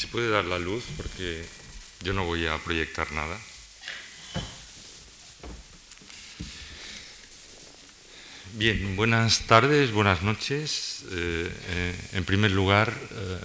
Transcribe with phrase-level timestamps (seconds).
[0.00, 0.82] ¿Se puede dar la luz?
[0.96, 1.44] Porque
[2.02, 3.38] yo no voy a proyectar nada.
[8.54, 11.04] Bien, buenas tardes, buenas noches.
[11.10, 13.40] Eh, eh, en primer lugar, eh,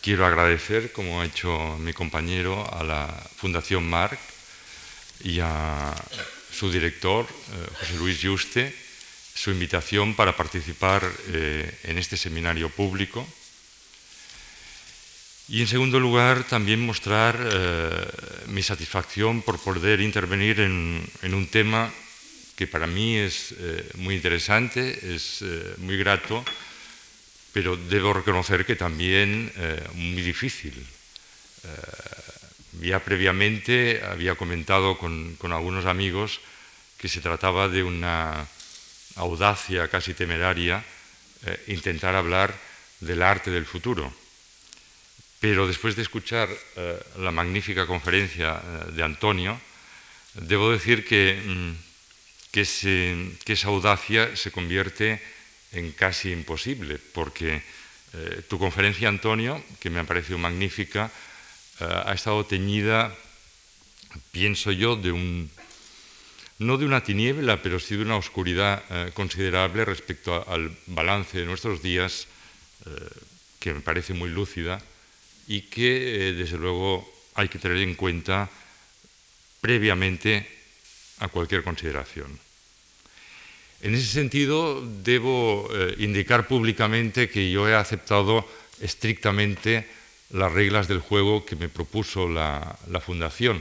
[0.00, 4.18] quiero agradecer, como ha hecho mi compañero, a la Fundación Marc
[5.22, 5.94] y a
[6.50, 7.26] su director,
[7.80, 8.74] José Luis Yuste,
[9.34, 13.26] su invitación para participar en este seminario público
[15.52, 18.06] y en segundo lugar, también mostrar eh,
[18.46, 21.92] mi satisfacción por poder intervenir en, un tema
[22.56, 24.80] que para mí es eh, muy interesante,
[25.14, 26.42] es eh, muy grato,
[27.52, 29.52] pero debo reconocer que también
[29.92, 30.72] muy difícil.
[32.80, 36.40] ya previamente había comentado con, con algunos amigos
[36.96, 38.48] que se trataba de una
[39.16, 40.82] audacia casi temeraria
[41.68, 42.56] intentar hablar
[43.04, 44.21] del arte del futuro
[45.42, 49.58] pero después de escuchar eh, la magnífica conferencia eh, de Antonio,
[50.34, 51.72] debo decir que, mm,
[52.52, 52.62] que,
[53.50, 55.20] esa audacia se convierte
[55.72, 61.10] en casi imposible, porque eh, tu conferencia, Antonio, que me ha parecido magnífica,
[61.80, 63.10] ha estado teñida,
[64.30, 65.50] pienso yo, de un,
[66.60, 71.82] no de una tiniebla, pero sí de una oscuridad considerable respecto al balance de nuestros
[71.82, 72.28] días,
[73.58, 74.78] que me parece muy lúcida
[75.52, 78.48] y que eh, desde luego hay que tener en cuenta
[79.60, 80.48] previamente
[81.18, 82.40] a cualquier consideración.
[83.82, 88.48] En ese sentido, debo eh, indicar públicamente que yo he aceptado
[88.80, 89.86] estrictamente
[90.30, 93.60] las reglas del juego que me propuso la, Fundación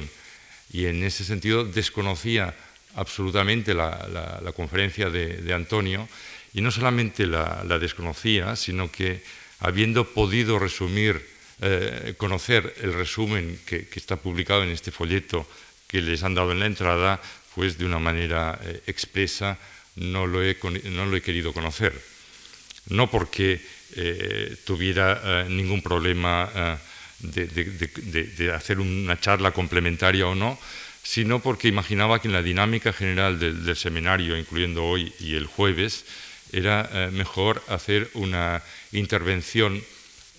[0.71, 2.55] y en ese sentido desconocía
[2.95, 6.07] absolutamente la, conferencia de, Antonio
[6.53, 9.21] y no solamente la, desconocía, sino que
[9.59, 11.31] habiendo podido resumir
[11.63, 15.45] eh, conocer el resumen que, está publicado en este folleto
[15.85, 17.21] que les han dado en la entrada,
[17.53, 19.59] pues de una manera eh, expresa
[19.97, 20.57] no lo, he,
[21.21, 21.93] querido conocer.
[22.89, 23.61] No porque
[23.95, 26.79] eh, tuviera ningún problema
[27.19, 30.57] de, hacer una charla complementaria o no,
[31.03, 36.05] sino porque imaginaba que en la dinámica general del seminario, incluyendo hoy y el jueves,
[36.51, 38.63] era mejor hacer una
[38.93, 39.79] intervención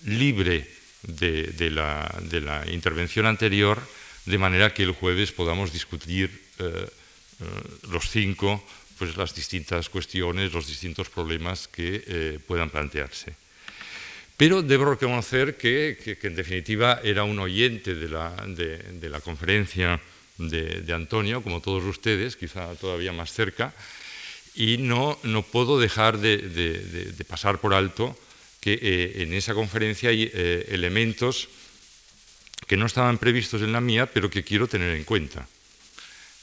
[0.03, 0.72] libre
[1.03, 3.81] de, la, intervención anterior,
[4.25, 7.45] de manera que el jueves podamos discutir eh, eh,
[7.89, 8.63] los cinco
[8.97, 13.35] pues, las distintas cuestiones, los distintos problemas que eh, puedan plantearse.
[14.37, 19.99] Pero debo reconocer que, en definitiva era un oyente de la, conferencia
[20.37, 23.73] de, Antonio, como todos ustedes, quizá todavía más cerca,
[24.55, 28.17] y no, no puedo dejar de pasar por alto
[28.63, 31.49] que eh, en esa conferencia hay eh, elementos
[32.65, 35.49] que no estaban previstos en la mía, pero que quiero tener en cuenta.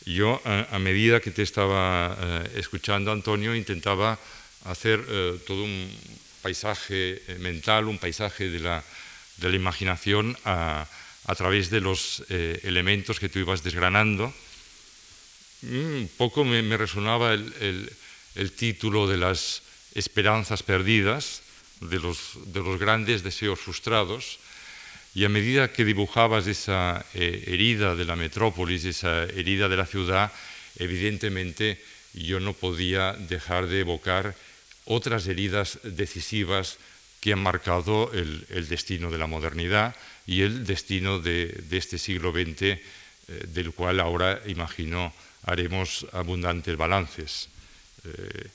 [0.04, 4.20] Yo, a, medida que te estaba eh, escuchando, Antonio, intentaba
[4.66, 5.00] hacer
[5.47, 5.88] todo un
[6.42, 8.84] paisaje mental, un paisaje de la,
[9.41, 10.87] imaginación a,
[11.38, 14.28] través de los elementos que tú ibas desgranando.
[15.62, 19.62] Un poco me, resonaba el título de las
[19.94, 21.41] esperanzas perdidas,
[21.81, 24.39] de los, grandes deseos frustrados,
[25.15, 29.87] y a medida que dibujabas esa eh, herida de la metrópolis, esa herida de la
[29.87, 30.31] ciudad,
[30.79, 31.83] evidentemente
[32.15, 34.37] yo no podía dejar de evocar
[34.85, 36.79] otras heridas decisivas
[37.21, 42.62] que han marcado el, destino de la modernidad y el destino de, este siglo XX,
[42.62, 42.79] eh,
[43.49, 45.12] del cual ahora, imagino,
[45.43, 47.49] haremos abundantes balances.
[48.05, 48.49] Eh,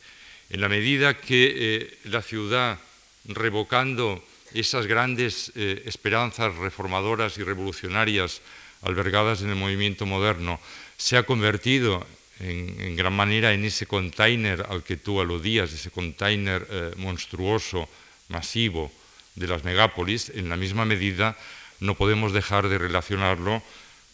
[0.50, 2.80] en la medida que la ciudad
[3.28, 8.42] revocando esas grandes eh, esperanzas reformadoras y revolucionarias
[8.82, 10.60] albergadas en el movimiento moderno,
[10.98, 12.06] se ha convertido
[12.40, 17.88] en, gran manera en ese container al que tú aludías, ese container eh, monstruoso,
[18.30, 18.92] masivo
[19.36, 21.38] de las megápolis, en la misma medida
[21.80, 23.62] no podemos dejar de relacionarlo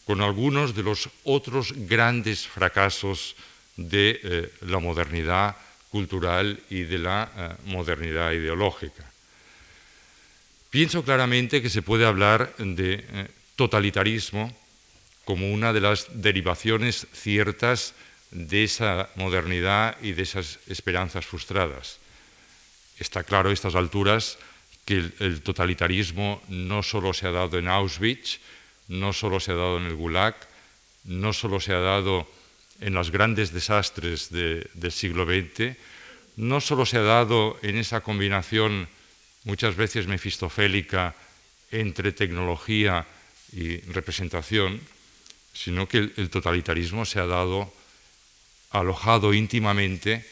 [0.05, 3.35] con algunos de los otros grandes fracasos
[3.77, 5.55] de eh, la modernidad
[5.91, 9.03] cultural y de la eh, modernidad ideológica.
[10.69, 13.27] Pienso claramente que se puede hablar de eh,
[13.57, 14.55] totalitarismo
[15.25, 17.93] como una de las derivaciones ciertas
[18.31, 21.99] de esa modernidad y de esas esperanzas frustradas.
[22.97, 24.37] Está claro a estas alturas
[24.85, 28.39] que el, totalitarismo no solo se ha dado en Auschwitz,
[28.87, 30.35] no solo se ha dado en el Gulag,
[31.03, 32.27] no solo se ha dado
[32.81, 35.77] en los grandes desastres del siglo XX,
[36.35, 38.89] no solo se ha dado en esa combinación
[39.43, 41.15] muchas veces mefistofélica
[41.71, 43.05] entre tecnología
[43.53, 44.81] y representación,
[45.53, 47.71] sino que el, totalitarismo se ha dado
[48.71, 50.25] alojado íntimamente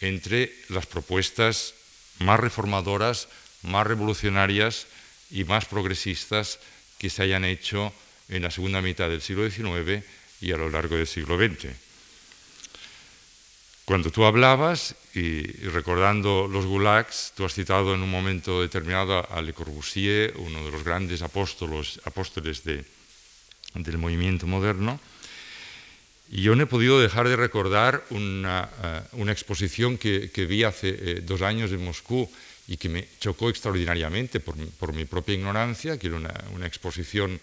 [0.00, 1.74] entre las propuestas
[2.18, 3.28] más reformadoras,
[3.62, 4.86] más revolucionarias
[5.30, 6.58] y más progresistas
[6.98, 7.92] que se hayan hecho
[8.28, 10.04] en la segunda mitad del siglo XIX
[10.40, 11.83] y a lo largo del siglo XX.
[13.84, 19.42] Cuando tú hablabas, y, recordando los gulags, tú has citado en un momento determinado a
[19.42, 22.84] Le Corbusier, uno de los grandes apóstoles, apóstoles de,
[23.74, 24.98] del movimiento moderno.
[26.30, 28.70] Y yo no he podido dejar de recordar una,
[29.12, 32.30] eh, exposición que, vi hace eh, dos años en Moscú
[32.66, 34.56] y que me chocó extraordinariamente por,
[34.94, 37.40] mi propia ignorancia, que era una, exposición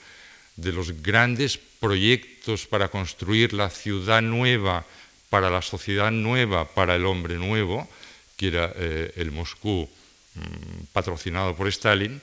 [0.56, 4.86] de los grandes proyectos para construir la ciudad nueva,
[5.32, 7.88] para la sociedad nueva, para el hombre nuevo,
[8.36, 12.20] que era eh, el Moscú mm, patrocinado por Stalin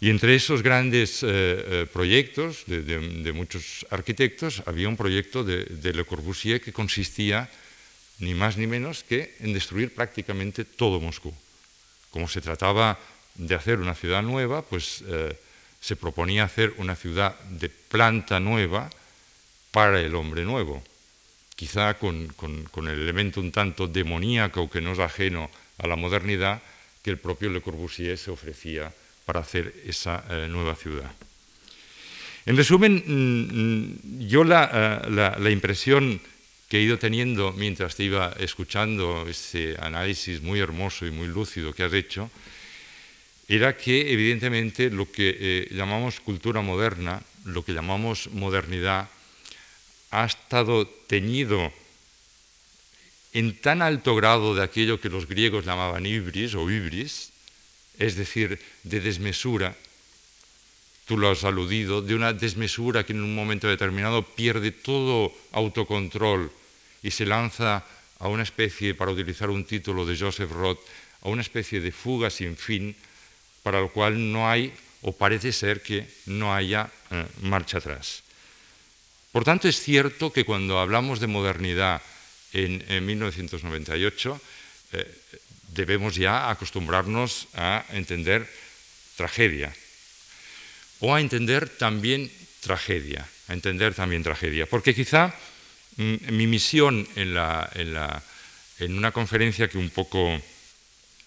[0.00, 6.04] y entre esos grandes eh, eh, proyectos de, muchos arquitectos había un proyecto de, Le
[6.08, 7.52] Corbusier que consistía
[8.18, 11.36] ni más ni menos que en destruir prácticamente todo Moscú.
[12.08, 12.98] Como se trataba
[13.34, 15.04] de hacer una ciudad nueva, pues
[15.80, 18.88] se proponía hacer una ciudad de planta nueva
[19.70, 20.82] para el hombre nuevo,
[21.60, 22.32] quizá con,
[22.88, 26.64] el elemento un tanto demoníaco que no es ajeno a la modernidad
[27.04, 28.88] que el propio Le Corbusier se ofrecía
[29.28, 31.12] para hacer esa eh, nueva ciudad.
[32.46, 36.18] En resumen, mm, mm, yo eh, la, impresión
[36.70, 41.74] que he ido teniendo mientras te iba escuchando ese análisis muy hermoso y muy lúcido
[41.74, 42.30] que has hecho,
[43.48, 49.10] era que evidentemente lo que eh, llamamos cultura moderna, lo que llamamos modernidad,
[50.10, 51.72] ha estado teñido
[53.32, 57.30] en tan alto grado de aquello que los griegos llamaban ibris o ibris,
[57.98, 59.76] es decir, de desmesura,
[61.06, 66.50] tú lo has aludido, de una desmesura que en un momento determinado pierde todo autocontrol
[67.02, 67.84] y se lanza
[68.18, 70.80] a una especie, para utilizar un título de Joseph Roth,
[71.22, 72.96] a una especie de fuga sin fin
[73.62, 74.72] para lo cual no hay,
[75.02, 78.22] o parece ser que no haya eh, marcha atrás.
[79.32, 82.02] Por tanto, es cierto que cuando hablamos de modernidad
[82.52, 84.40] en, 1998,
[85.72, 88.48] debemos ya acostumbrarnos a entender
[89.16, 89.72] tragedia.
[91.00, 92.30] O a entender también
[92.60, 95.32] tragedia, a entender también tragedia, porque quizá
[95.96, 100.36] mm, mi misión en, en, una conferencia que un poco,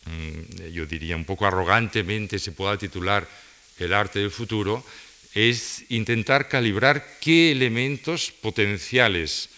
[0.05, 3.27] mm, yo diría, un poco arrogantemente se pueda titular
[3.79, 4.85] El arte del futuro,
[5.33, 9.49] es intentar calibrar qué elementos potenciales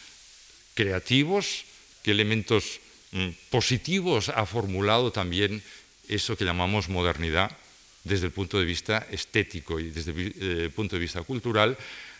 [0.73, 1.65] creativos,
[2.03, 2.79] qué elementos
[3.15, 5.63] Mm, positivos ha formulado también
[6.09, 7.49] eso que llamamos modernidad
[8.03, 11.77] desde el punto de vista estético y desde el eh, punto de vista cultural,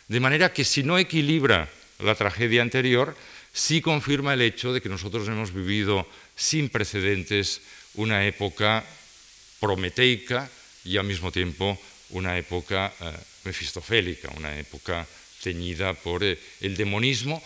[0.08, 1.68] de manera que si no equilibra
[2.00, 3.12] la tragedia anterior,
[3.52, 7.60] sí confirma el hecho de que nosotros hemos vivido sin precedentes
[7.96, 8.86] una época
[9.60, 10.50] prometeica
[10.86, 11.78] y al mismo tiempo
[12.12, 13.12] una época eh,
[13.46, 15.08] mefistofélica, una época
[15.42, 17.42] teñida por eh, el demonismo,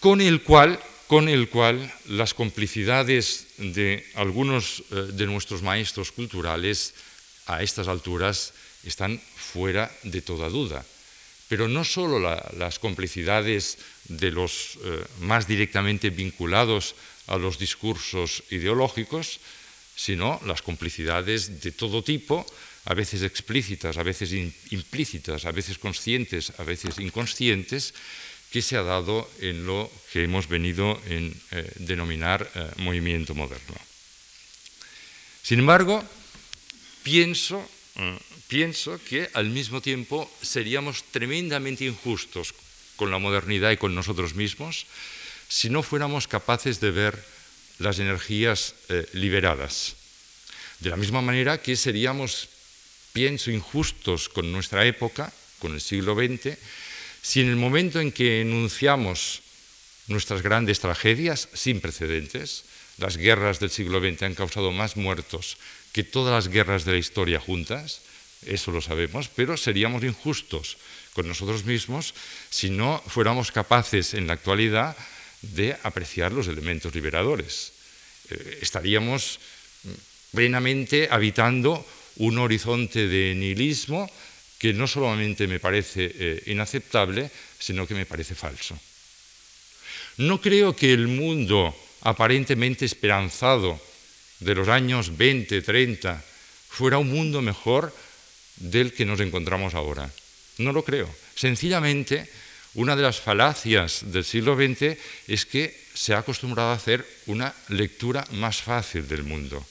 [0.00, 0.78] con el cual
[1.08, 1.80] con el cual
[2.12, 6.92] las complicidades de algunos eh, de nuestros maestros culturales
[7.48, 8.52] a estas alturas
[8.84, 10.84] están fuera de toda duda.
[11.48, 16.94] Pero no solo las complicidades de los eh, más directamente vinculados
[17.26, 19.40] a los discursos ideológicos,
[19.96, 22.44] sino las complicidades de todo tipo,
[22.88, 24.32] a veces explícitas, a veces
[24.72, 27.92] implícitas, a veces conscientes, a veces inconscientes,
[28.48, 31.36] que se ha dado en lo que hemos venido a eh,
[31.84, 33.76] denominar eh, movimiento moderno.
[35.42, 36.00] Sin embargo,
[37.04, 37.60] pienso,
[37.96, 38.16] eh,
[38.48, 42.54] pienso que al mismo tiempo seríamos tremendamente injustos
[42.96, 44.86] con la modernidad y con nosotros mismos
[45.46, 47.24] si no fuéramos capaces de ver
[47.78, 48.74] las energías
[49.12, 49.96] liberadas.
[50.80, 52.48] De la misma manera que seríamos,
[53.12, 56.56] pienso, injustos con nuestra época, con el siglo XX,
[57.22, 59.42] si en el momento en que enunciamos
[60.06, 62.64] nuestras grandes tragedias sin precedentes,
[62.98, 65.58] las guerras del siglo XX han causado más muertos
[65.92, 68.00] que todas las guerras de la historia juntas,
[68.46, 70.78] eso lo sabemos, pero seríamos injustos
[71.12, 72.14] con nosotros mismos
[72.50, 74.96] si no fuéramos capaces en la actualidad
[75.42, 77.72] de apreciar los elementos liberadores.
[78.30, 79.40] Eh, estaríamos
[80.32, 81.84] plenamente habitando
[82.18, 84.10] un horizonte de nihilismo
[84.58, 88.78] que no solamente me parece eh, inaceptable, sino que me parece falso.
[90.18, 93.80] No creo que el mundo aparentemente esperanzado
[94.40, 96.24] de los años 20, 30
[96.68, 97.94] fuera un mundo mejor
[98.56, 100.10] del que nos encontramos ahora.
[100.58, 101.08] No lo creo.
[101.34, 102.28] Sencillamente,
[102.74, 104.98] una de las falacias del siglo XX
[105.28, 109.64] es que se ha acostumbrado a hacer una lectura más fácil del mundo.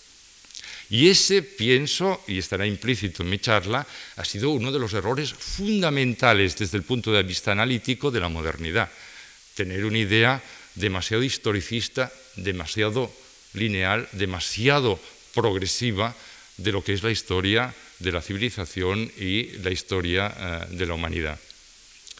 [0.89, 5.33] Y ese, pienso, y estará implícito en mi charla, ha sido uno de los errores
[5.33, 8.89] fundamentales desde el punto de vista analítico de la modernidad.
[9.55, 10.41] Tener una idea
[10.75, 13.11] demasiado historicista, demasiado
[13.53, 14.99] lineal, demasiado
[15.33, 16.15] progresiva
[16.57, 20.93] de lo que es la historia de la civilización y la historia eh, de la
[20.93, 21.39] humanidad.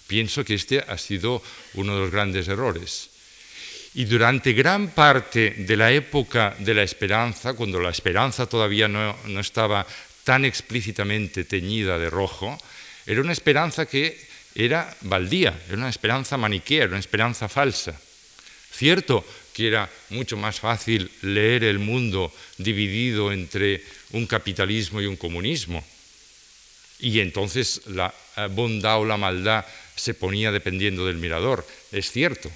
[0.08, 1.42] Pienso que este ha sido
[1.74, 3.10] uno de los grandes errores.
[3.98, 9.18] Y durante gran parte de la época de la esperanza, cuando la esperanza todavía no,
[9.40, 9.88] estaba
[10.24, 12.56] tan explícitamente teñida de rojo,
[13.08, 14.16] era una esperanza que
[14.54, 18.00] era baldía, era una esperanza maniquea, era una esperanza falsa.
[18.72, 25.18] Cierto que era mucho más fácil leer el mundo dividido entre un capitalismo y un
[25.18, 25.84] comunismo,
[27.00, 32.52] y entonces la eh, bondad o la maldad se ponía dependiendo del mirador, es cierto.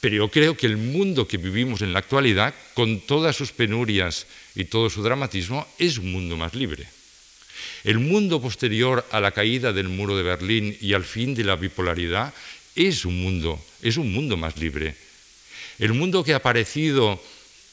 [0.00, 4.26] Pero yo creo que el mundo que vivimos en la actualidad, con todas sus penurias
[4.54, 6.88] y todo su dramatismo, es un mundo más libre.
[7.84, 11.56] El mundo posterior a la caída del muro de Berlín y al fin de la
[11.56, 12.32] bipolaridad
[12.74, 14.94] es un mundo, es un mundo más libre.
[15.78, 17.20] El mundo que ha aparecido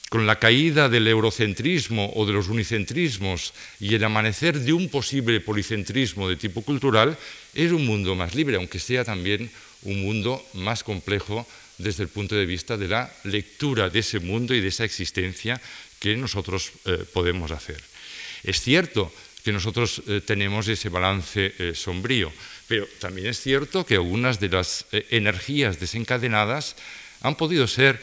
[0.09, 5.41] con la caída del eurocentrismo o de los unicentrismos y el amanecer de un posible
[5.41, 7.17] policentrismo de tipo cultural,
[7.53, 9.51] es un mundo más libre, aunque sea también
[9.83, 11.45] un mundo más complejo
[11.77, 15.61] desde el punto de vista de la lectura de ese mundo y de esa existencia
[15.99, 17.81] que nosotros eh, podemos hacer.
[18.43, 22.31] Es cierto que nosotros eh, tenemos ese balance eh, sombrío,
[22.67, 26.75] pero también es cierto que algunas de las energías desencadenadas
[27.21, 28.01] han podido ser,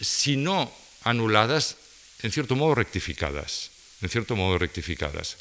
[0.00, 1.76] si no anuladas,
[2.22, 5.36] en cierto modo rectificadas, en cierto modo rectificadas.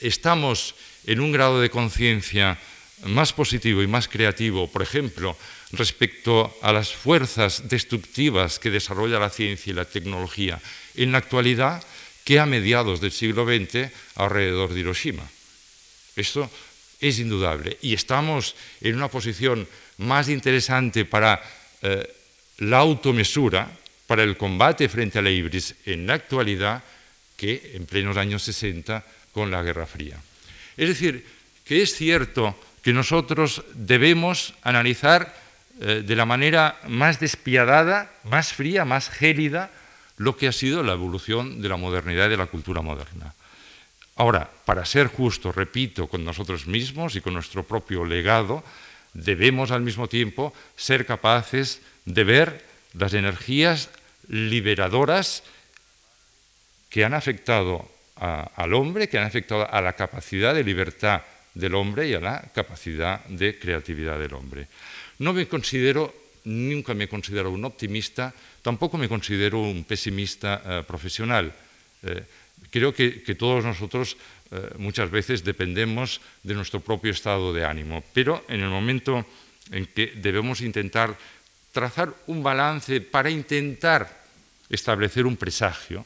[0.00, 0.74] Estamos
[1.04, 2.58] en un grado de conciencia
[3.02, 5.36] más positivo y más creativo, por ejemplo,
[5.72, 10.60] respecto a las fuerzas destructivas que desarrolla la ciencia y la tecnología
[10.94, 11.82] en la actualidad
[12.24, 15.28] que a mediados del siglo XX alrededor de Hiroshima.
[16.16, 16.50] Esto
[17.00, 17.76] es indudable.
[17.82, 21.42] Y estamos en una posición más interesante para
[21.82, 22.08] eh,
[22.58, 23.70] la automesura,
[24.06, 26.82] para el combate frente a la ibris en la actualidad
[27.36, 30.16] que en plenos años 60 con la Guerra Fría.
[30.76, 31.26] Es decir,
[31.64, 35.34] que es cierto que nosotros debemos analizar
[35.80, 39.70] eh, de la manera más despiadada, más fría, más gélida,
[40.18, 43.32] lo que ha sido la evolución de la modernidad y de la cultura moderna.
[44.16, 48.62] Ahora, para ser justos, repito, con nosotros mismos y con nuestro propio legado,
[49.14, 53.88] debemos al mismo tiempo ser capaces de ver las energías
[54.28, 55.42] liberadoras
[56.90, 61.22] que han afectado al hombre, que han afectado a la capacidad de libertad
[61.54, 64.66] del hombre y a la capacidad de creatividad del hombre.
[65.18, 66.12] No me considero,
[66.44, 71.54] nunca me considero un optimista, tampoco me considero un pesimista eh, profesional.
[72.02, 72.22] Eh,
[72.70, 74.16] creo que, todos nosotros
[74.50, 79.24] eh, muchas veces dependemos de nuestro propio estado de ánimo, pero en el momento
[79.70, 81.16] en que debemos intentar
[81.72, 84.24] trazar un balance para intentar
[84.68, 86.04] establecer un presagio,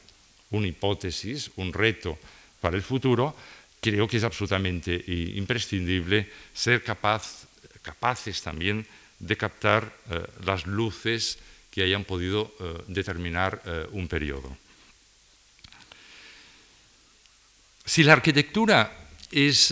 [0.51, 2.17] una hipótesis, un reto
[2.61, 3.35] para el futuro,
[3.81, 5.03] creo que es absolutamente
[5.35, 8.85] imprescindible ser capaces también
[9.19, 11.39] de captar eh, las luces
[11.71, 14.55] que hayan podido eh, determinar eh, un periodo.
[17.85, 18.95] Si la arquitectura
[19.31, 19.71] es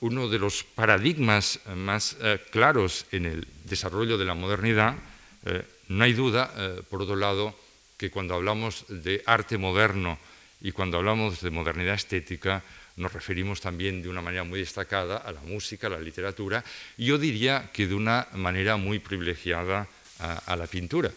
[0.00, 2.16] uno de los paradigmas más
[2.50, 4.96] claros en el desarrollo de la modernidad,
[5.44, 7.54] eh, no hay duda, eh, por otro lado,
[7.98, 10.18] que cuando hablamos de arte moderno
[10.60, 12.62] y cuando hablamos de modernidad estética,
[12.96, 16.64] nos referimos también de una manera muy destacada a la música, a la literatura,
[16.96, 21.10] y yo diría que de una manera muy privilegiada a, la pintura.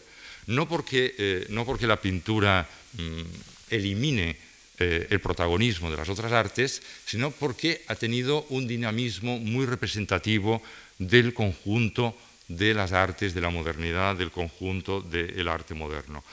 [0.48, 3.22] No porque, eh, no porque la pintura mm,
[3.70, 4.48] elimine
[4.80, 10.62] el protagonismo de las otras artes, sino porque ha tenido un dinamismo muy representativo
[11.00, 12.16] del conjunto
[12.48, 16.24] de las artes de la modernidad, del conjunto del arte moderno.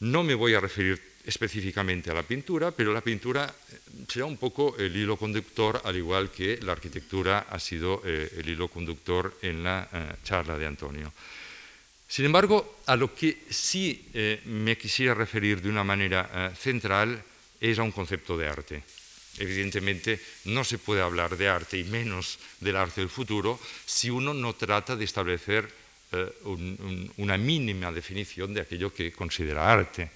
[0.00, 4.36] No me voy a referir específicamente a la pintura, pero la pintura eh, será un
[4.36, 9.38] poco el hilo conductor, al igual que la arquitectura ha sido eh, el hilo conductor
[9.42, 11.12] en la eh, charla de Antonio.
[12.08, 14.10] Sin embargo, a lo que sí
[14.46, 17.22] me quisiera referir de una manera central
[17.60, 18.82] es a un concepto de arte.
[19.38, 24.34] Evidentemente no se puede hablar de arte y menos del arte del futuro si uno
[24.34, 25.70] no trata de establecer
[27.18, 30.10] una mínima definición de aquello que considera arte,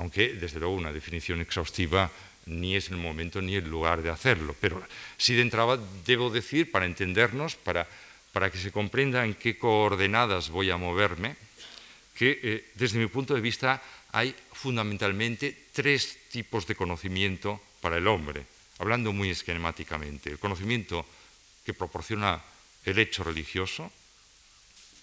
[0.00, 2.10] aunque desde luego una definición exhaustiva
[2.46, 4.56] ni es el momento ni el lugar de hacerlo.
[4.58, 4.82] Pero
[5.20, 7.86] sí de entrada debo decir, para entendernos, para,
[8.32, 11.36] para que se comprenda en qué coordenadas voy a moverme,
[12.16, 18.08] que eh, desde mi punto de vista hay fundamentalmente tres tipos de conocimiento para el
[18.08, 18.46] hombre,
[18.78, 20.30] hablando muy esquemáticamente.
[20.30, 21.04] El conocimiento
[21.62, 22.40] que proporciona
[22.86, 23.92] el hecho religioso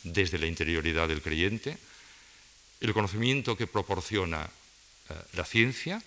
[0.01, 1.77] desde la interioridad del creyente,
[2.81, 4.49] el conocimiento que proporciona
[5.33, 6.01] la ciencia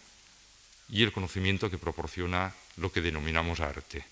[0.89, 4.05] y el conocimiento que proporciona lo que denominamos arte.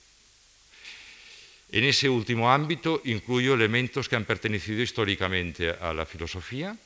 [1.71, 6.77] En ese último ámbito incluyo elementos que han pertenecido históricamente a la filosofía,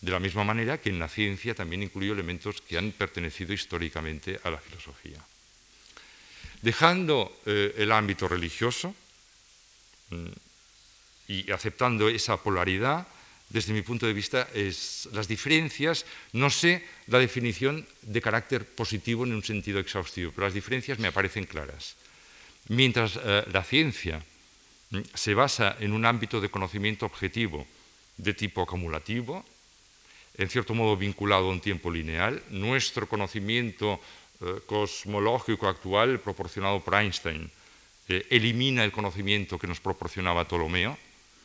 [0.00, 4.38] de la misma manera que en la ciencia también incluyo elementos que han pertenecido históricamente
[4.44, 5.18] a la filosofía.
[6.62, 8.94] Dejando eh, el ámbito religioso
[10.10, 10.26] mm,
[11.28, 13.06] y aceptando esa polaridad,
[13.48, 14.46] desde mi punto de vista,
[15.12, 20.54] las diferencias, no sé la definición de carácter positivo en un sentido exhaustivo, pero las
[20.54, 21.96] diferencias me aparecen claras.
[22.68, 24.20] Mientras eh, la ciencia
[24.90, 27.66] mm, se basa en un ámbito de conocimiento objetivo
[28.18, 29.44] de tipo acumulativo,
[30.36, 34.00] en cierto modo vinculado a un tiempo lineal, nuestro conocimiento
[34.40, 37.50] eh, cosmológico actual, proporcionado por Einstein,
[38.08, 40.98] eh, elimina el conocimiento que nos proporcionaba Ptolomeo,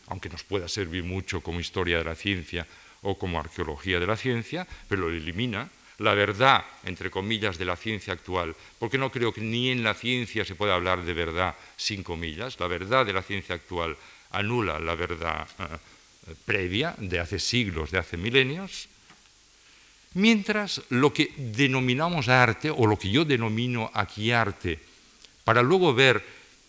[0.07, 2.67] aunque nos pueda servir mucho como historia de la ciencia
[3.01, 5.69] o como arqueología de la ciencia, pero lo elimina.
[6.00, 9.93] La verdad, entre comillas, de la ciencia actual, porque no creo que ni en la
[9.93, 13.95] ciencia se pueda hablar de verdad sin comillas, la verdad de la ciencia actual
[14.31, 18.89] anula la verdad eh, previa de hace siglos, de hace milenios,
[20.15, 24.79] mientras lo que denominamos arte, o lo que yo denomino aquí arte,
[25.43, 26.24] para luego ver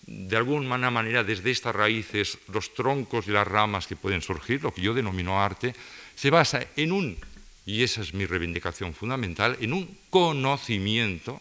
[0.06, 4.72] de alguna manera desde estas raíces los troncos y las ramas que pueden surgir, lo
[4.72, 5.74] que yo denomino arte,
[6.14, 7.16] se basa en un,
[7.66, 11.40] y esa es mi reivindicación fundamental, en un conocimiento,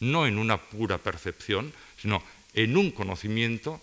[0.00, 2.22] no en una pura percepción, sino
[2.54, 3.80] en un conocimiento,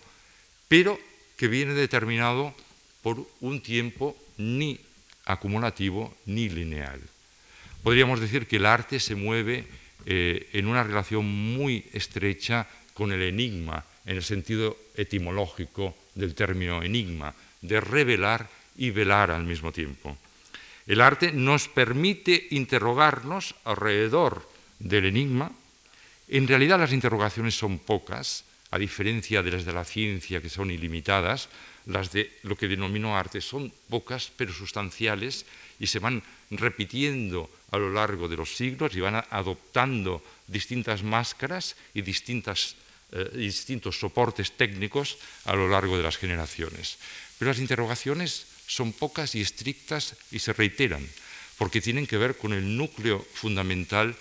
[0.68, 1.00] pero
[1.38, 2.54] que viene determinado
[3.04, 4.80] por un tiempo ni
[5.26, 7.02] acumulativo ni lineal.
[7.84, 9.68] Podríamos decir que el arte se mueve
[10.06, 16.84] eh, en una relación muy estrecha con el enigma, en el sentido etimológico del término
[16.84, 20.18] enigma, de revelar y velar al mismo tiempo.
[20.86, 24.48] El arte nos permite interrogarnos alrededor
[24.80, 25.52] del enigma.
[26.28, 30.70] En realidad las interrogaciones son pocas, a diferencia de las de la ciencia que son
[30.70, 31.50] ilimitadas,
[31.86, 35.46] las de lo que denomino arte son pocas pero sustanciales
[35.80, 41.76] y se van repitiendo a lo largo de los siglos y van adoptando distintas máscaras
[41.94, 42.76] y distintas
[43.16, 45.16] eh, distintos soportes técnicos
[45.48, 47.00] a lo largo de las generaciones.
[47.40, 51.08] Pero las interrogaciones son pocas y estrictas y se reiteran,
[51.58, 54.16] porque tienen que ver con el núcleo fundamental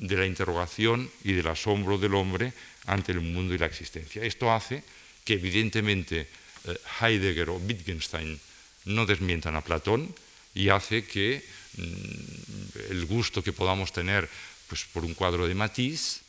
[0.00, 2.54] de la interrogación y del asombro del hombre
[2.86, 4.24] ante el mundo y la existencia.
[4.24, 4.82] Esto hace
[5.24, 8.40] que evidentemente eh, Heidegger o Wittgenstein
[8.86, 10.08] no desmientan a Platón
[10.54, 11.44] y hace que
[11.76, 14.24] mm, el gusto que podamos tener
[14.68, 16.21] pues, por un cuadro de Matisse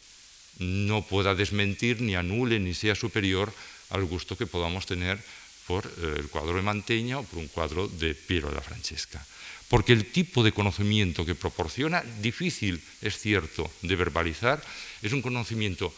[0.60, 3.54] no pueda desmentir, ni anule, ni sea superior
[3.89, 5.20] al gusto que podamos tener
[5.68, 9.26] por eh, el cuadro de Manteña o por un cuadro de Piero de la Francesca.
[9.70, 14.62] Porque el tipo de conocimiento que proporciona, difícil, es cierto, de verbalizar,
[15.02, 15.94] es un conocimiento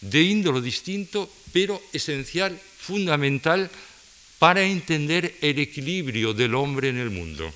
[0.00, 3.70] de índolo distinto, pero esencial, fundamental,
[4.38, 7.48] para entender el equilibrio del hombre en el mundo.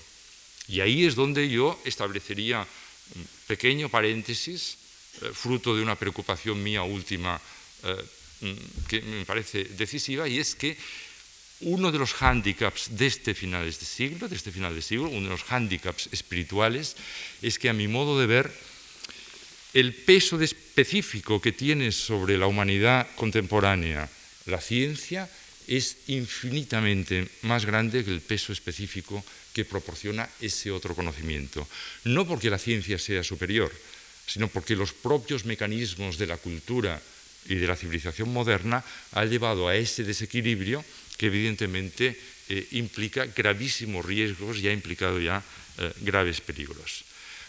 [0.68, 2.66] Y ahí es donde yo establecería
[3.14, 4.77] un pequeño paréntesis
[5.22, 7.40] eh, fruto de una preocupación mía última
[7.84, 8.04] eh,
[8.40, 10.76] mm, que me parece decisiva, y es que
[11.60, 15.26] uno de los hándicaps de este final de siglo, de este final de siglo, uno
[15.26, 16.96] de los hándicaps espirituales,
[17.42, 18.52] es que a mi modo de ver,
[19.74, 24.08] el peso específico que tiene sobre la humanidad contemporánea
[24.46, 25.28] la ciencia
[25.66, 31.68] es infinitamente más grande que el peso específico que proporciona ese otro conocimiento.
[32.04, 33.70] No porque la ciencia sea superior,
[34.28, 37.00] sino porque los propios mecanismos de la cultura
[37.48, 40.84] y de la civilización moderna han llevado a ese desequilibrio
[41.16, 42.12] que evidentemente
[42.48, 45.42] eh, implica gravísimos riesgos y ha implicado ya
[45.78, 47.04] eh, graves peligros.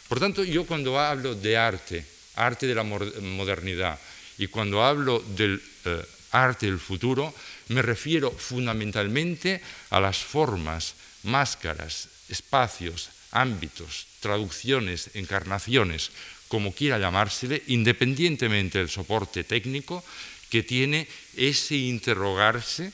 [0.07, 3.99] Por tanto, yo cuando hablo de arte, arte de la modernidad,
[4.39, 7.35] y cuando hablo del eh, arte del futuro,
[7.67, 9.61] me refiero fundamentalmente
[9.91, 16.11] a las formas, máscaras, espacios, ámbitos, traducciones, encarnaciones
[16.49, 20.03] como quiera llamársele, independientemente del soporte técnico
[20.49, 21.07] que tiene
[21.37, 22.91] ese interrogarse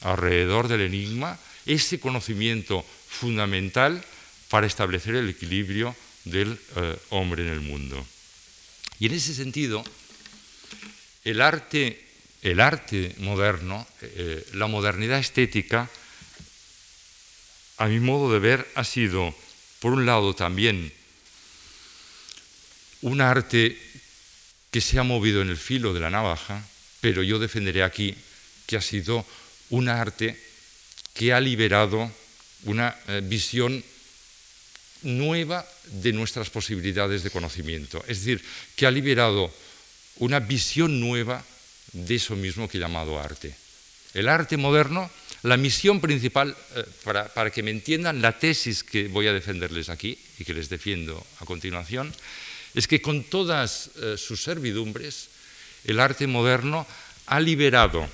[0.00, 4.02] alrededor del enigma, ese conocimiento fundamental
[4.48, 7.98] para establecer el equilibrio del eh, hombre en el mundo.
[9.00, 9.82] Y en ese sentido,
[11.24, 11.98] el arte,
[12.42, 15.90] el arte moderno, eh, la modernidad estética,
[17.78, 19.34] a mi modo de ver, ha sido,
[19.80, 20.92] por un lado, también
[23.04, 23.76] un arte
[24.72, 26.64] que se ha movido en el filo de la navaja,
[27.00, 28.16] pero yo defenderé aquí
[28.66, 29.24] que ha sido
[29.70, 30.40] un arte
[31.12, 32.10] que ha liberado
[32.64, 33.84] una eh, visión
[35.02, 35.64] nueva
[36.02, 38.02] de nuestras posibilidades de conocimiento.
[38.08, 38.42] Es decir,
[38.74, 39.52] que ha liberado
[40.16, 41.44] una visión nueva
[41.92, 43.54] de eso mismo que he llamado arte.
[44.14, 45.10] El arte moderno,
[45.42, 50.18] la misión principal, eh, para, que me entiendan la tesis que voy a defenderles aquí
[50.38, 52.14] y que les defiendo a continuación,
[52.74, 55.28] es que con todas eh, sus servidumbres,
[55.84, 56.86] el arte moderno
[57.26, 58.08] ha liberado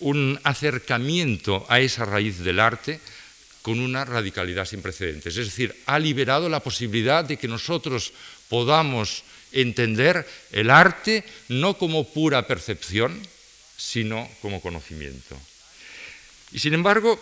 [0.00, 3.00] un acercamiento a esa raíz del arte
[3.62, 5.36] con una radicalidad sin precedentes.
[5.36, 8.12] Es decir, ha liberado la posibilidad de que nosotros
[8.48, 13.20] podamos entender el arte no como pura percepción,
[13.76, 15.36] sino como conocimiento.
[16.52, 17.20] Y sin embargo,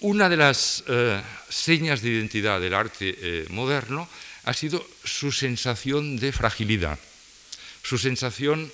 [0.00, 4.08] una de las eh, señas de identidad del arte eh, moderno
[4.48, 6.98] ha sido su sensación de fragilidad,
[7.82, 8.72] su sensación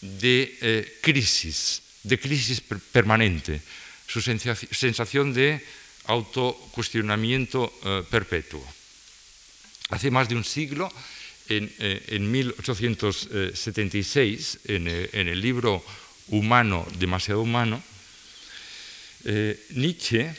[0.00, 2.62] de eh, crisis, de crisis
[2.92, 3.60] permanente,
[4.06, 5.60] su sensación de
[6.04, 8.64] autocuestionamiento eh, perpetuo.
[9.90, 10.88] Hace más de un siglo,
[11.48, 15.84] en, 1876, eh, en, el libro
[16.28, 17.82] Humano, demasiado humano,
[19.70, 20.32] Nietzsche,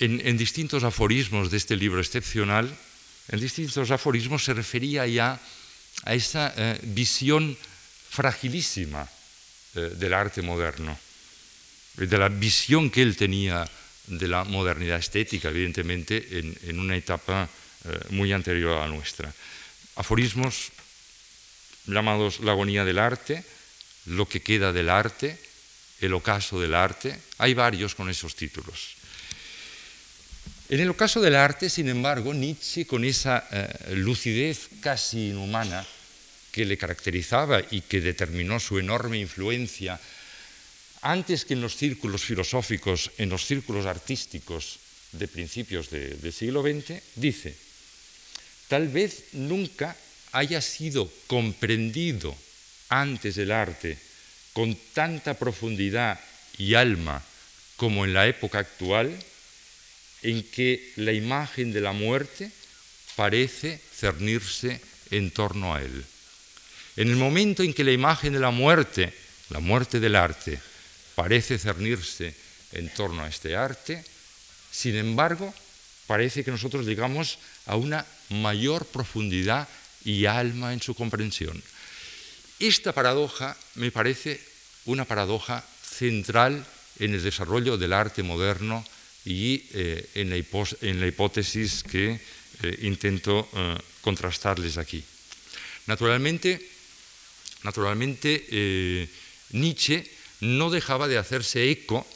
[0.00, 2.66] en, distintos aforismos de este libro excepcional,
[3.28, 5.40] en distintos aforismos se refería ya
[6.04, 7.56] a esa eh, visión
[8.10, 9.08] fragilísima
[9.74, 10.98] eh, del arte moderno,
[11.96, 13.64] de la visión que él tenía
[14.06, 17.48] de la modernidad estética, evidentemente, en, una etapa
[17.84, 19.32] eh, muy anterior a la nuestra.
[19.96, 20.72] Aforismos
[21.86, 23.44] llamados La agonía del arte,
[24.06, 25.38] Lo que queda del arte,
[26.00, 28.96] El ocaso del arte, hay varios con esos títulos.
[30.74, 35.86] En el ocaso del arte, sin embargo, Nietzsche, con esa eh, lucidez casi inhumana
[36.50, 40.00] que le caracterizaba y que determinó su enorme influencia,
[41.00, 44.80] antes que en los círculos filosóficos, en los círculos artísticos
[45.12, 47.54] de principios del siglo XX, dice,
[48.66, 49.96] tal vez nunca
[50.32, 52.34] haya sido comprendido
[52.88, 53.96] antes el arte
[54.52, 56.18] con tanta profundidad
[56.58, 57.22] y alma
[57.76, 59.16] como en la época actual,
[60.24, 62.50] en que la imagen de la muerte
[63.14, 66.04] parece cernirse en torno a él.
[66.96, 69.12] En el momento en que la imagen de la muerte,
[69.50, 70.58] la muerte del arte,
[71.14, 72.34] parece cernirse
[72.72, 74.02] en torno a este arte,
[74.72, 75.52] sin embargo,
[76.06, 79.68] parece que nosotros llegamos a una mayor profundidad
[80.04, 81.62] y alma en su comprensión.
[82.58, 84.40] Esta paradoja me parece
[84.86, 86.64] una paradoja central
[86.98, 88.84] en el desarrollo del arte moderno
[89.24, 90.30] y eh, en,
[91.00, 92.20] la hipótesis que
[92.62, 95.02] eh, intento eh, contrastarles aquí.
[95.86, 96.60] Naturalmente,
[97.62, 99.08] naturalmente
[99.50, 100.04] Nietzsche
[100.40, 102.06] no dejaba de hacerse eco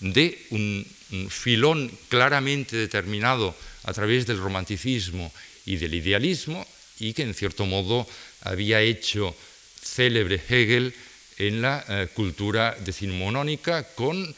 [0.00, 0.86] de un,
[1.30, 5.32] filón claramente determinado a través del romanticismo
[5.64, 6.66] y del idealismo
[7.00, 8.06] y que en cierto modo
[8.42, 9.34] había hecho
[9.80, 10.92] célebre Hegel
[11.38, 14.34] en la cultura decimonónica con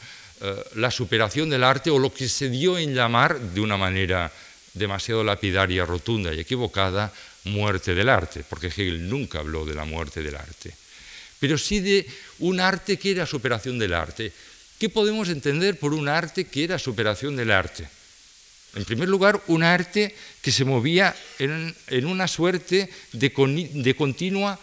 [0.75, 4.31] la superación del arte o lo que se dio en llamar de una manera
[4.73, 7.13] demasiado lapidaria, rotunda y equivocada,
[7.45, 10.73] muerte del arte, porque Hegel nunca habló de la muerte del arte,
[11.39, 12.07] pero sí de
[12.39, 14.31] un arte que era superación del arte.
[14.79, 17.87] ¿Qué podemos entender por un arte que era superación del arte?
[18.75, 21.75] En primer lugar, un arte que se movía en,
[22.05, 24.57] una suerte de continua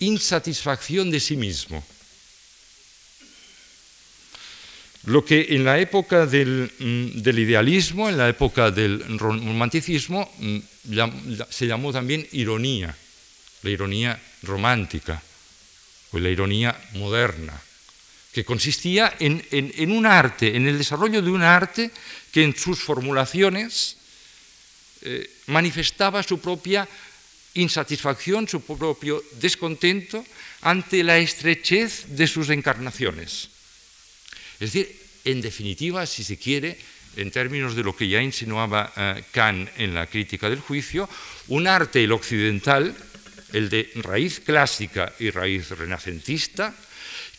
[0.00, 1.84] insatisfacción de sí mismo
[5.06, 10.58] Lo que en la época mm, del, idealismo, en la época del romanticismo, mm,
[11.50, 12.94] se llamó también ironía,
[13.62, 15.20] la ironía romántica
[16.12, 17.52] o la ironía moderna,
[18.32, 21.90] que consistía en, un arte, en el desarrollo de un arte
[22.32, 23.96] que en sus formulaciones
[25.02, 26.88] eh, manifestaba su propia
[27.54, 30.24] insatisfacción, su propio descontento
[30.62, 33.53] ante la estrechez de sus encarnaciones
[34.64, 36.78] es decir, en definitiva, si se quiere,
[37.16, 41.08] en términos de lo que ya insinuaba eh, Kant en la crítica del juicio,
[41.48, 42.96] un arte, el occidental,
[43.52, 46.74] el de raíz clásica y raíz renacentista,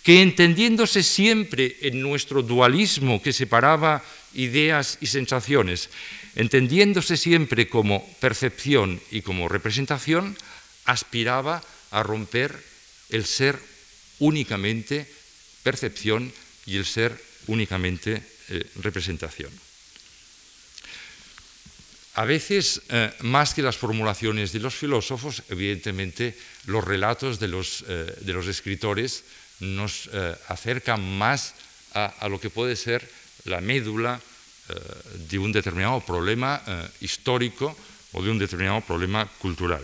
[0.03, 4.03] que entendiéndose siempre en nuestro dualismo que separaba
[4.35, 5.89] ideas y sensaciones,
[6.35, 10.37] entendiéndose siempre como percepción y como representación,
[10.85, 12.53] aspiraba a romper
[13.09, 13.57] el ser
[14.19, 15.09] únicamente
[15.63, 16.31] percepción
[16.65, 17.15] y el ser
[17.47, 19.51] únicamente eh, representación.
[22.15, 27.83] A veces, eh, más que las formulaciones de los filósofos, evidentemente los relatos de los,
[27.87, 29.23] eh, de los escritores
[29.59, 30.09] nos
[30.49, 31.55] acercan más
[31.93, 33.07] a, lo que puede ser
[33.45, 34.19] la médula
[35.15, 36.59] de un determinado problema
[36.99, 37.71] histórico
[38.11, 39.79] o de un determinado problema cultural.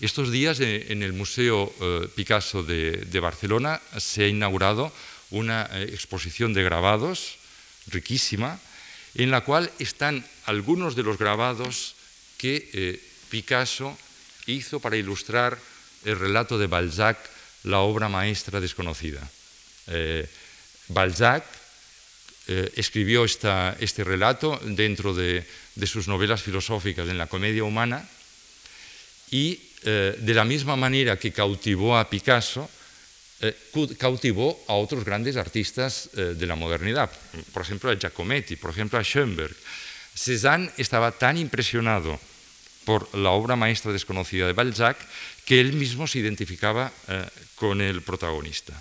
[0.00, 1.72] Estos días en el Museo
[2.16, 4.90] Picasso de, Barcelona se ha inaugurado
[5.30, 7.36] una eh, exposición de grabados
[7.86, 8.58] riquísima,
[9.14, 11.96] en la cual están algunos de los grabados
[12.38, 13.98] que Picasso
[14.46, 15.58] hizo para ilustrar
[16.04, 17.18] el relato de Balzac,
[17.64, 19.20] la obra maestra desconocida.
[20.88, 21.44] Balzac
[22.46, 28.08] escribió este relato dentro de, de sus novelas filosóficas en la comedia humana
[29.30, 32.68] y eh, de la misma manera que cautivó a Picasso,
[33.42, 33.56] eh,
[33.96, 37.10] cautivó a otros grandes artistas eh, de la modernidad,
[37.52, 39.56] por ejemplo a Giacometti, por ejemplo a Schoenberg.
[40.14, 42.20] Cézanne estaba tan impresionado
[42.84, 44.98] por la obra maestra desconocida de Balzac
[45.46, 46.92] que él mismo se identificaba
[47.54, 48.74] con el protagonista.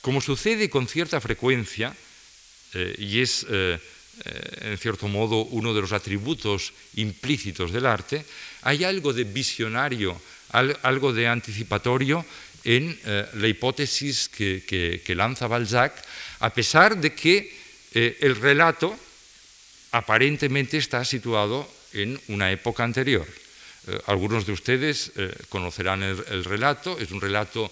[0.00, 1.94] Como sucede con cierta frecuencia,
[2.98, 8.24] y es en cierto modo uno de los atributos implícitos del arte,
[8.62, 10.20] hay algo de visionario,
[10.82, 12.24] algo de anticipatorio
[12.64, 15.94] en eh, la hipótesis que, lanza Balzac,
[16.40, 17.52] a pesar de que
[17.94, 18.96] eh, el relato
[19.92, 23.26] aparentemente está situado en una época anterior.
[23.86, 25.12] Eh, algunos de ustedes
[25.48, 27.70] conocerán el, relato, es un relato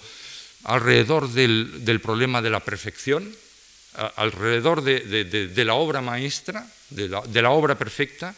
[0.65, 3.29] alrededor del, problema de la perfección,
[4.17, 8.35] alrededor de, la obra maestra, de la obra perfecta,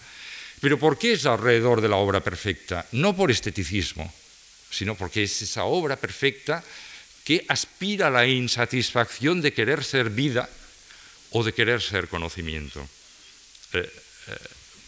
[0.61, 2.87] pero ¿por qué es alrededor de la obra perfecta?
[2.93, 4.13] No por esteticismo,
[4.71, 6.63] sino porque es esa obra perfecta
[7.25, 10.49] que aspira a la insatisfacción de querer ser vida
[11.31, 12.81] o de querer ser conocimiento.
[13.73, 14.37] Eh, eh,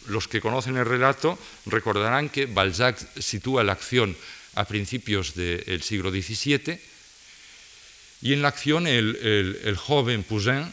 [0.07, 4.15] los que conocen el relato recordarán que Balzac sitúa la acción
[4.55, 6.79] a principios del siglo XVII
[8.21, 10.71] y en la acción el, joven Poussin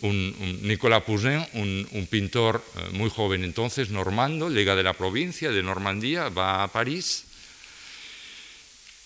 [0.00, 5.62] un, Nicolas Poussin, un, pintor eh, muy joven entonces, normando, llega de la provincia de
[5.62, 7.24] Normandía, va a París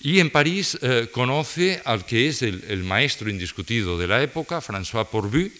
[0.01, 5.07] y en París eh, conoce al que es el, maestro indiscutido de la época, François
[5.07, 5.51] Porbu,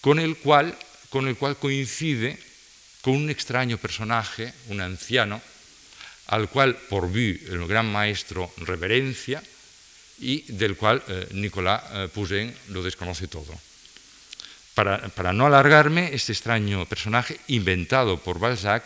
[0.00, 0.76] con el cual,
[1.10, 2.38] con el cual coincide
[3.02, 5.42] con un extraño personaje, un anciano,
[6.28, 9.42] al cual Porbu, el gran maestro, reverencia
[10.18, 13.54] y del cual eh, Nicolas Poussin lo desconoce todo.
[14.76, 18.84] Para, no alargarme, este extraño personaje, inventado por Balzac,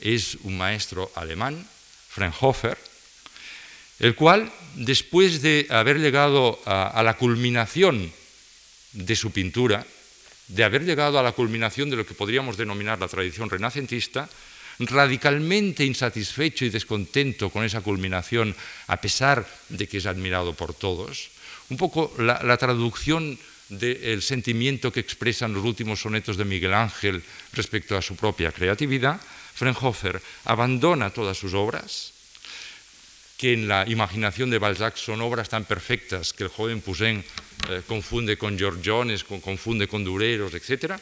[0.00, 1.66] es un maestro alemán,
[2.10, 2.78] Fraunhofer,
[4.02, 8.12] el cual, después de haber llegado a, la culminación
[8.92, 9.86] de su pintura,
[10.48, 14.28] de haber llegado a la culminación de lo que podríamos denominar la tradición renacentista,
[14.80, 18.56] radicalmente insatisfecho y descontento con esa culminación,
[18.88, 21.30] a pesar de que es admirado por todos,
[21.70, 23.38] un poco la traducción
[23.68, 29.20] del sentimiento que expresan los últimos sonetos de Miguel Ángel respecto a su propia creatividad,
[29.54, 32.11] Fraunhofer abandona todas sus obras,
[33.42, 37.82] que en la imaginación de Balzac son obras tan perfectas que el joven Poussin eh,
[37.90, 40.94] confunde con Giorgiones, confunde con Dureros, etc.,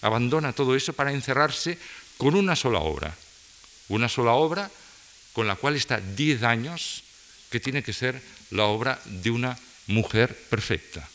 [0.00, 1.76] abandona todo eso para encerrarse
[2.16, 3.12] con una sola obra,
[3.92, 4.70] una sola obra
[5.34, 7.04] con la cual está 10 años,
[7.50, 8.16] que tiene que ser
[8.56, 9.52] la obra de una
[9.88, 11.06] mujer perfecta.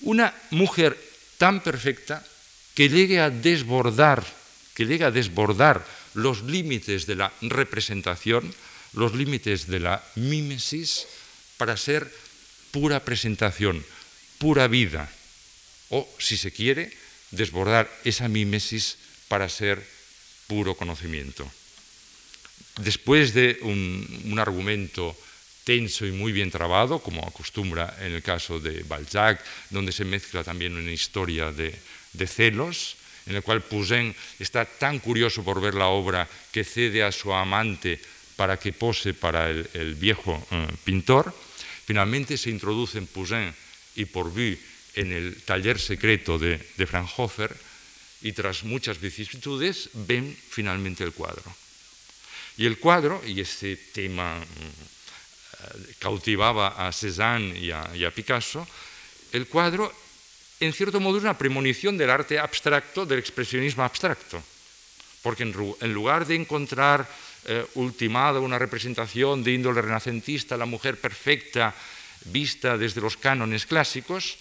[0.00, 0.96] Una mujer
[1.36, 2.24] tan perfecta
[2.72, 4.24] que llegue a desbordar,
[4.72, 8.48] que llegue a desbordar los límites de la representación,
[8.92, 11.06] los límites de la mímesis,
[11.56, 12.10] para ser
[12.70, 13.84] pura presentación,
[14.38, 15.10] pura vida,
[15.90, 16.92] o, si se quiere,
[17.30, 18.96] desbordar esa mímesis
[19.28, 19.82] para ser
[20.46, 21.44] puro conocimiento.
[22.80, 25.16] Después de un, argumento
[25.64, 30.44] tenso y muy bien trabado, como acostumbra en el caso de Balzac, donde se mezcla
[30.44, 31.74] también una historia de,
[32.26, 32.96] celos,
[33.26, 37.34] en el cual Poussin está tan curioso por ver la obra que cede a su
[37.34, 38.00] amante
[38.38, 41.34] para que pose para el, viejo eh, pintor.
[41.84, 43.50] Finalmente se introducen Poussin
[43.98, 44.54] y Porbu
[44.94, 47.50] en el taller secreto de, de Fraunhofer
[48.22, 51.50] y tras muchas vicisitudes ven finalmente el cuadro.
[52.56, 58.66] Y el cuadro, y ese tema mm, cautivaba a Cézanne y a, Picasso,
[59.32, 59.92] el cuadro
[60.60, 64.42] en cierto modo, es una premonición del arte abstracto, del expresionismo abstracto.
[65.22, 67.08] Porque en, lugar de encontrar
[67.46, 71.74] eh, ultimada una representación de índole renacentista, la mujer perfecta,
[72.26, 74.36] vista desde los cánones clásicos,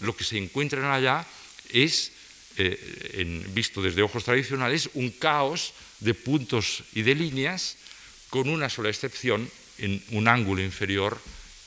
[0.00, 1.26] lo que se encuentran allá
[1.70, 2.12] es,
[2.56, 7.76] eh, visto desde ojos tradicionales, un caos de puntos y de líneas,
[8.30, 11.20] con una sola excepción, en un ángulo inferior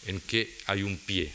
[0.05, 1.33] en que hay un pie.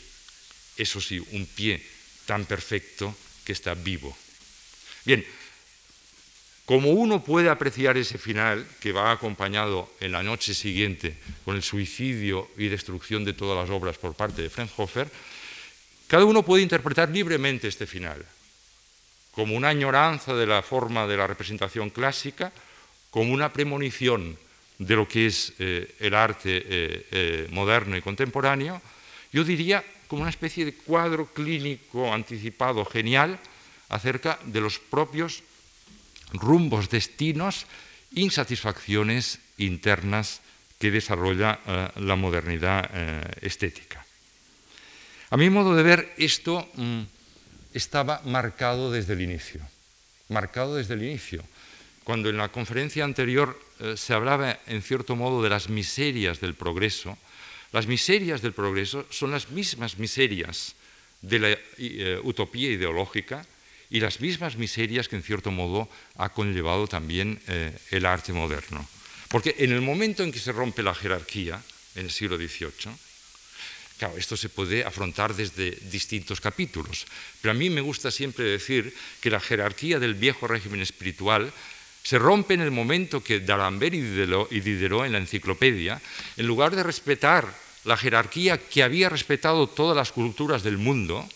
[0.77, 1.81] Eso sí, un pie
[2.25, 4.15] tan perfecto que está vivo.
[5.05, 5.25] Bien,
[6.67, 11.63] como uno puede apreciar ese final, que va acompañado en la noche siguiente con el
[11.63, 15.07] suicidio y destrucción de todas las obras por parte de Fraunhofer,
[16.07, 18.25] cada uno puede interpretar libremente este final,
[19.31, 22.51] como una añoranza de la forma de la representación clásica,
[23.11, 24.37] como una premonición
[24.77, 28.81] de lo que es eh, el arte eh, eh, moderno y contemporáneo,
[29.31, 33.39] yo diría como una especie de cuadro clínico anticipado genial
[33.87, 35.46] acerca de los propios
[36.33, 37.65] rumbos, destinos,
[38.13, 40.41] insatisfacciones internas
[40.79, 41.59] que desarrolla
[41.95, 42.89] la modernidad
[43.41, 44.05] estética.
[45.29, 47.03] A mi modo de ver, esto mm,
[47.73, 49.59] estaba marcado desde el inicio,
[50.29, 51.43] marcado desde el inicio.
[52.03, 56.55] Cuando en la conferencia anterior eh, se hablaba, en cierto modo, de las miserias del
[56.55, 57.17] progreso,
[57.73, 60.75] las miserias del progreso son las mismas miserias
[61.21, 63.45] de la eh, utopía ideológica
[63.89, 68.87] y las mismas miserias que, en cierto modo, ha conllevado también eh, el arte moderno.
[69.27, 71.61] Porque en el momento en que se rompe la jerarquía,
[71.95, 72.91] en el siglo XVIII,
[73.97, 77.07] Claro, esto se puede afrontar desde distintos capítulos,
[77.41, 81.51] pero a mí me gusta siempre decir que la jerarquía del viejo régimen espiritual
[82.03, 85.99] se rompe en el momento que D'Alembert y Diderot en la enciclopedia,
[86.37, 87.51] en lugar de respetar
[87.85, 91.27] la jerarquía que había respetado todas las culturas del mundo,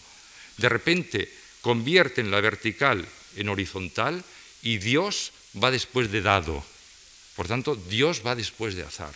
[0.58, 4.24] de repente convierten la vertical en horizontal
[4.62, 6.64] y Dios va después de dado.
[7.36, 9.14] Por tanto, Dios va después de azar.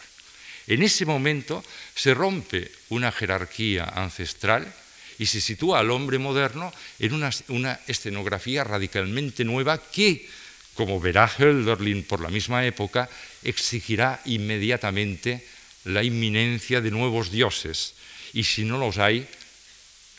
[0.67, 4.73] En ese momento se rompe una jerarquía ancestral
[5.19, 10.27] y se sitúa al hombre moderno en una, escenografía radicalmente nueva que
[10.75, 13.09] como verá Hölderlin por la misma época,
[13.43, 15.47] exigirá inmediatamente
[15.85, 17.95] la inminencia de nuevos dioses,
[18.33, 19.25] y si no los hay,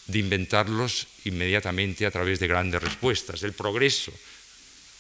[0.07, 3.43] de inventarlos inmediatamente a través de grandes respuestas.
[3.43, 4.13] El progreso,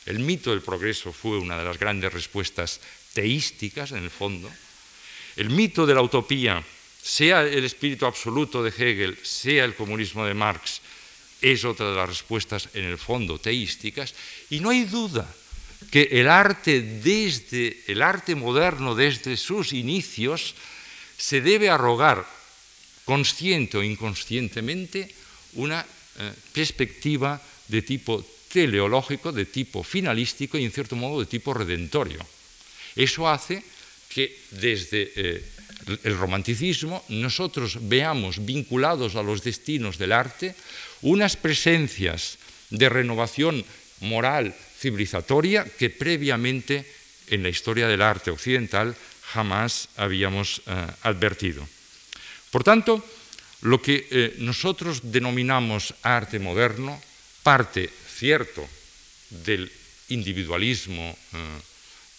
[0.06, 2.80] el mito del progreso fue una de las grandes respuestas
[3.12, 4.50] teísticas, en el fondo.
[5.36, 6.62] El mito de la utopía,
[7.02, 10.80] sea el espíritu absoluto de Hegel, sea el comunismo de Marx,
[11.40, 14.14] es otra de las respuestas, en el fondo, teísticas,
[14.50, 15.28] y no hay duda
[15.90, 20.54] que el arte desde el arte moderno desde sus inicios
[21.16, 22.26] se debe arrogar
[23.06, 25.08] consciente o inconscientemente
[25.54, 27.38] una eh, perspectiva
[27.70, 32.18] de tipo teleológico, de tipo finalístico y en cierto modo de tipo redentorio.
[32.98, 33.62] Eso hace
[34.10, 35.44] que desde eh,
[36.02, 40.54] el romanticismo nosotros veamos vinculados a los destinos del arte
[41.02, 42.38] unas presencias
[42.70, 43.64] de renovación
[44.00, 46.84] moral civilizatoria que previamente
[47.28, 51.66] en la historia del arte occidental jamás habíamos eh, advertido.
[52.56, 53.04] Por tanto,
[53.68, 56.96] lo que eh, nosotros denominamos arte moderno
[57.44, 58.64] parte, cierto,
[59.44, 59.68] del
[60.08, 61.04] individualismo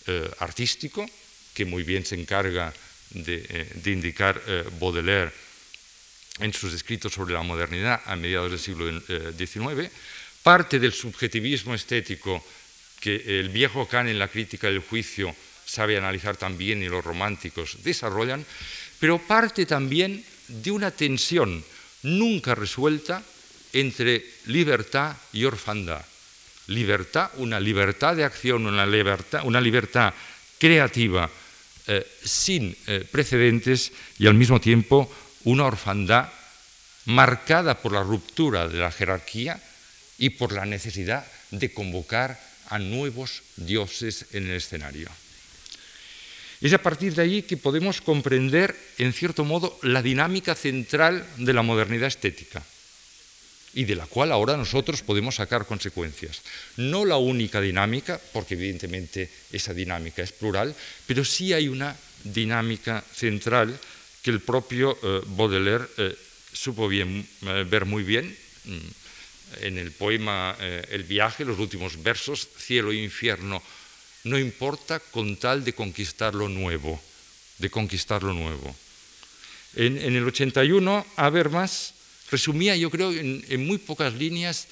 [0.06, 1.10] eh, artístico,
[1.58, 2.69] que muy bien se encarga
[3.17, 4.38] de, de indicar
[4.78, 5.34] Baudelaire
[6.38, 8.86] en sus escritos sobre la modernidad a mediados del siglo
[9.34, 9.89] XIX,
[10.43, 12.45] parte del subjetivismo estético
[13.02, 15.34] que el viejo Kant en la crítica del juicio
[15.65, 18.45] sabe analizar también y los románticos desarrollan,
[19.00, 21.64] pero parte también de una tensión
[22.04, 23.24] nunca resuelta
[23.74, 26.04] entre libertad y orfandad.
[26.68, 30.14] Libertad, una libertad de acción, una libertad, una libertad
[30.58, 31.30] creativa
[31.88, 35.10] eh, sin eh, precedentes y al mismo tiempo
[35.45, 36.30] una orfandad
[37.06, 39.62] marcada por la ruptura de la jerarquía
[40.18, 42.38] y por la necesidad de convocar
[42.70, 45.10] a nuevos dioses en el escenario.
[46.62, 51.53] Es a partir de ahí que podemos comprender, en cierto modo, la dinámica central de
[51.53, 52.64] la modernidad estética
[53.78, 56.41] y de la cual ahora nosotros podemos sacar consecuencias.
[56.78, 60.74] No la única dinámica, porque evidentemente esa dinámica es plural,
[61.05, 63.78] pero sí hay una dinámica central
[64.24, 66.16] que el propio eh, Baudelaire eh,
[66.51, 67.26] supo eh,
[67.70, 68.36] ver muy bien.
[68.66, 73.64] Mm, en el poema El viaje, los últimos versos, cielo e infierno,
[74.30, 76.99] no importa con tal de conquistar lo nuevo,
[77.57, 78.75] de conquistar lo nuevo.
[79.75, 81.93] En, el 81, Habermas
[82.32, 84.67] resumía, yo creo, en, muy pocas líneas,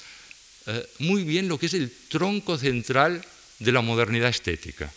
[0.65, 3.23] eh, muy bien lo que es el tronco central
[3.59, 4.91] de la modernidad estética.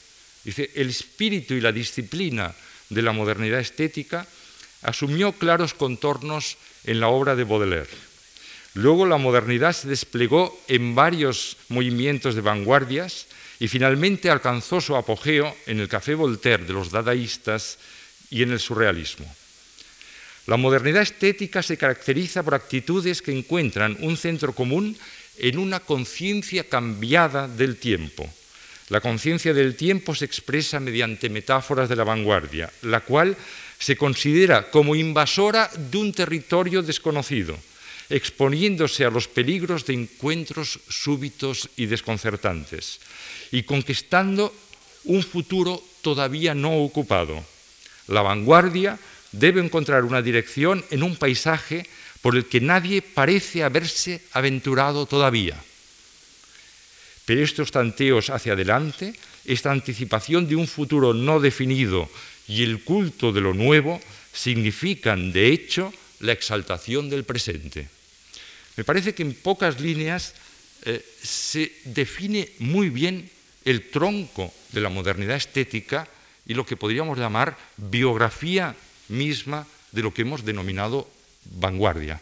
[0.44, 2.54] Dice, el espíritu y la disciplina
[2.88, 4.26] de la modernidad estética
[4.82, 8.08] asumió claros contornos en la obra de Baudelaire.
[8.74, 13.26] Luego la modernidad se desplegó en varios movimientos de vanguardias
[13.60, 17.78] y finalmente alcanzó su apogeo en el Café Voltaire de los dadaístas
[18.30, 19.26] y en el surrealismo.
[20.46, 24.96] La modernidad estética se caracteriza por actitudes que encuentran un centro común
[25.36, 28.28] en una conciencia cambiada del tiempo.
[28.88, 33.36] La conciencia del tiempo se expresa mediante metáforas de la vanguardia, la cual
[33.78, 37.56] se considera como invasora de un territorio desconocido,
[38.08, 43.00] exponiéndose a los peligros de encuentros súbitos y desconcertantes,
[43.50, 44.54] y conquistando
[45.04, 47.44] un futuro todavía no ocupado.
[48.08, 48.98] La vanguardia
[49.32, 51.86] debe encontrar una dirección en un paisaje
[52.22, 55.56] por el que nadie parece haberse aventurado todavía.
[57.24, 59.12] Pero estos tanteos hacia adelante,
[59.44, 62.08] esta anticipación de un futuro no definido
[62.48, 64.00] y el culto de lo nuevo
[64.32, 67.88] significan, de hecho, la exaltación del presente.
[68.76, 70.34] Me parece que en pocas líneas
[70.84, 73.28] eh, se define muy bien
[73.68, 76.08] el tronco de la modernidad estética
[76.46, 78.74] y lo que podríamos llamar biografía
[79.08, 81.04] misma de lo que hemos denominado
[81.60, 82.20] vanguardia.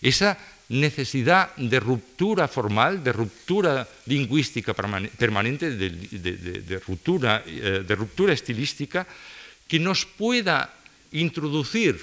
[0.00, 0.38] Esa
[0.68, 9.06] necesidad de ruptura formal, de ruptura lingüística permanente, de, ruptura, eh, de ruptura estilística,
[9.68, 10.72] que nos pueda
[11.12, 12.00] introducir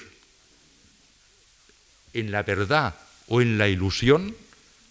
[2.14, 2.94] en la verdad
[3.28, 4.36] o en la ilusión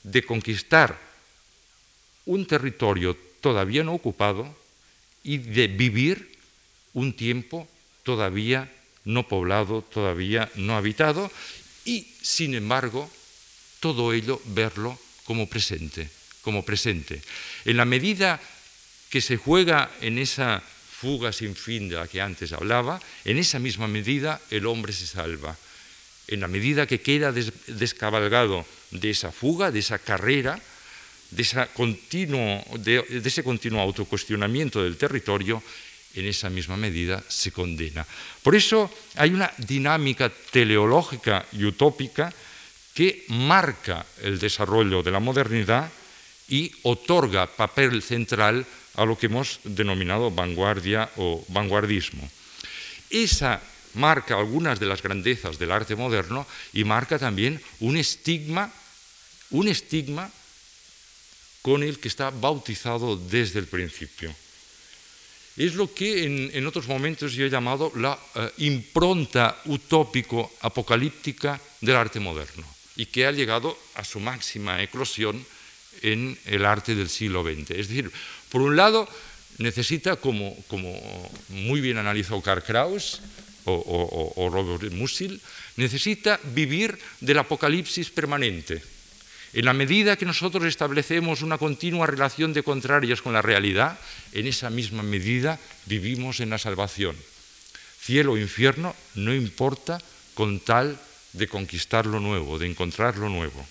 [0.03, 0.99] de conquistar
[2.27, 4.49] un territorio todavía no ocupado
[5.23, 6.33] y de vivir
[6.95, 7.69] un tiempo
[8.03, 8.71] todavía
[9.05, 11.31] no poblado, todavía no habitado,
[11.85, 13.11] y sin embargo
[13.81, 16.09] todo ello verlo como presente,
[16.41, 17.21] como presente.
[17.65, 18.41] En la medida
[19.11, 23.59] que se juega en esa fuga sin fin de la que antes hablaba, en esa
[23.59, 25.59] misma medida el hombre se salva.
[26.29, 30.63] En la medida que queda descabalgado de esa fuga, de esa carrera,
[31.33, 35.63] de, de ese continuo autocuestionamiento del territorio,
[36.15, 38.07] en esa misma medida se condena.
[38.43, 42.33] Por eso hay una dinámica teleológica y utópica
[42.95, 45.91] que marca el desarrollo de la modernidad
[46.49, 48.67] y otorga papel central
[48.97, 52.29] a lo que hemos denominado vanguardia o vanguardismo.
[53.09, 53.61] Esa
[53.95, 58.71] marca algunas de las grandezas del arte moderno y marca también un estigma,
[59.51, 60.31] un estigma
[61.63, 64.35] con el que está bautizado desde el principio
[65.57, 72.21] es lo que en, otros momentos yo he llamado la eh, impronta utópico-apocalíptica del arte
[72.21, 72.65] moderno
[72.97, 75.45] y que ha llegado a su máxima eclosión
[76.01, 77.71] en el arte del siglo XX.
[77.73, 78.11] Es decir,
[78.49, 79.09] por un lado,
[79.59, 80.57] necesita, como,
[81.49, 83.21] muy bien analizó Karl Kraus
[83.65, 85.41] o, o Robert Musil,
[85.77, 88.83] necesita vivir del apocalipsis permanente
[89.53, 93.99] en la medida que nosotros establecemos una continua relación de contrarias con la realidad,
[94.33, 97.17] en esa misma medida vivimos en la salvación.
[98.01, 100.01] Cielo o infierno no importa
[100.35, 100.99] con tal
[101.35, 103.67] de conquistar lo nuevo, de encontrar lo nuevo.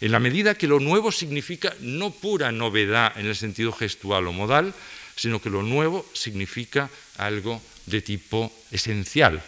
[0.00, 4.32] En la medida que lo nuevo significa no pura novedad en el sentido gestual o
[4.32, 4.74] modal,
[5.16, 9.42] sino que lo nuevo significa algo de tipo esencial,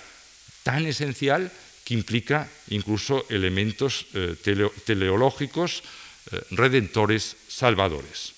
[0.63, 1.51] tan esencial
[1.85, 5.85] que implica incluso elementos eh, teleológicos,
[6.33, 8.33] eh, redentores, salvadores.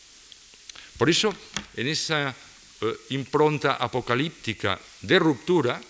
[0.98, 1.30] Por eso,
[1.78, 2.34] en esa eh,
[3.10, 5.80] impronta apocalíptica de ruptura,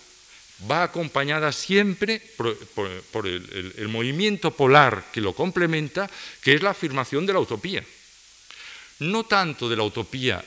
[0.69, 6.09] va acompañada siempre por, el, movimiento polar que lo complementa,
[6.41, 7.83] que es la afirmación de la utopía.
[8.99, 10.43] No tanto de la utopía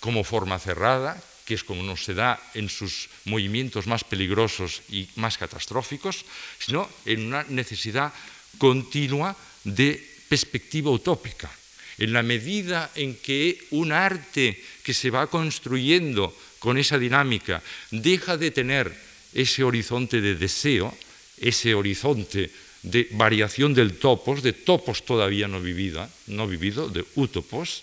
[0.00, 1.16] como forma cerrada,
[1.50, 6.22] que es como nos se da en sus movimientos más peligrosos y más catastróficos,
[6.62, 8.14] sino en una necesidad
[8.54, 9.34] continua
[9.66, 9.98] de
[10.30, 11.50] perspectiva utópica.
[11.98, 16.30] En la medida en que un arte que se va construyendo
[16.62, 17.58] con esa dinámica
[17.90, 18.94] deja de tener
[19.34, 20.94] ese horizonte de deseo,
[21.34, 22.46] ese horizonte
[22.86, 27.82] de variación del topos, de topos todavía no, vivida, no vivido, de utopos,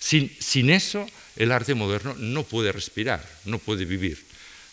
[0.00, 1.04] sin, sin eso
[1.36, 4.24] el arte moderno no puede respirar, no puede vivir.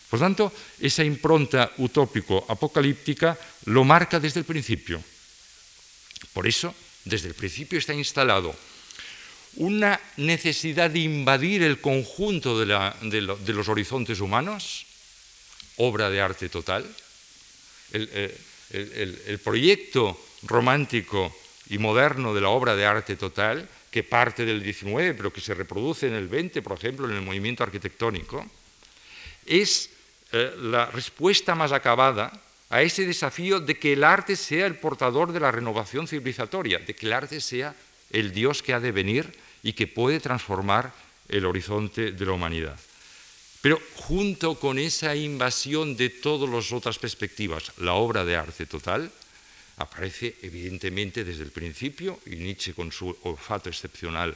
[0.08, 5.02] Por tanto, esa impronta utópico-apocalíptica lo marca desde el principio.
[6.32, 8.54] Por eso, desde el principio está instalado
[9.56, 13.20] una necesidad de invadir el conjunto de,
[13.52, 14.86] los horizontes humanos,
[15.76, 16.88] obra de arte total.
[17.92, 18.38] Eh,
[18.70, 21.34] el, proyecto romántico
[21.68, 25.52] y moderno de la obra de arte total, que parte del XIX, pero que se
[25.52, 28.44] reproduce en el XX, por ejemplo, en el movimiento arquitectónico,
[29.44, 29.90] es
[30.32, 32.32] eh, la respuesta más acabada
[32.70, 36.94] a ese desafío de que el arte sea el portador de la renovación civilizatoria, de
[36.94, 37.76] que el arte sea
[38.10, 39.30] el Dios que ha de venir
[39.62, 40.94] y que puede transformar
[41.28, 42.80] el horizonte de la humanidad.
[43.60, 49.12] Pero junto con esa invasión de todas las otras perspectivas, la obra de arte total
[49.82, 54.34] aparece evidentemente desde el principio, y Nietzsche con su olfato excepcional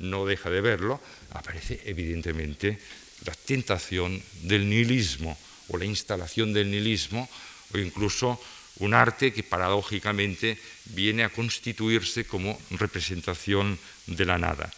[0.00, 1.00] no deja de verlo,
[1.32, 2.78] aparece evidentemente
[3.24, 5.36] la tentación del nihilismo
[5.68, 7.28] o la instalación del nihilismo
[7.72, 8.40] o incluso
[8.80, 10.58] un arte que paradójicamente
[10.92, 14.68] viene a constituirse como representación de la nada.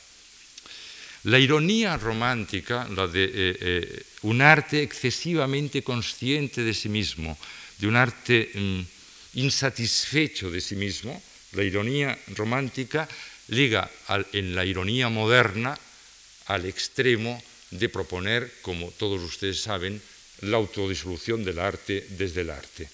[1.25, 7.37] La ironía romántica, la de eh, eh, un arte excesivamente consciente de sí mismo,
[7.79, 8.98] de un arte mm,
[9.35, 11.23] insatisfecho de sí mismo,
[11.53, 13.09] la ironía romántica
[13.49, 13.91] liga
[14.33, 15.79] en la ironía moderna
[16.47, 20.01] al extremo de proponer, como todos ustedes saben,
[20.43, 22.89] la autodisolución del arte desde el arte.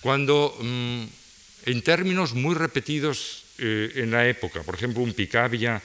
[0.00, 1.04] Cuando mm,
[1.66, 5.80] en términos muy repetidos eh, en la época, por ejemplo, un Picabia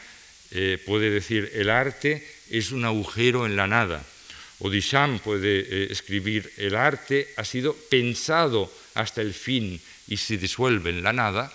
[0.52, 4.04] eh, puede decir el arte es un agujero en la nada.
[4.60, 10.38] O Duchamp puede eh, escribir el arte ha sido pensado hasta el fin y se
[10.38, 11.52] disuelve en la nada.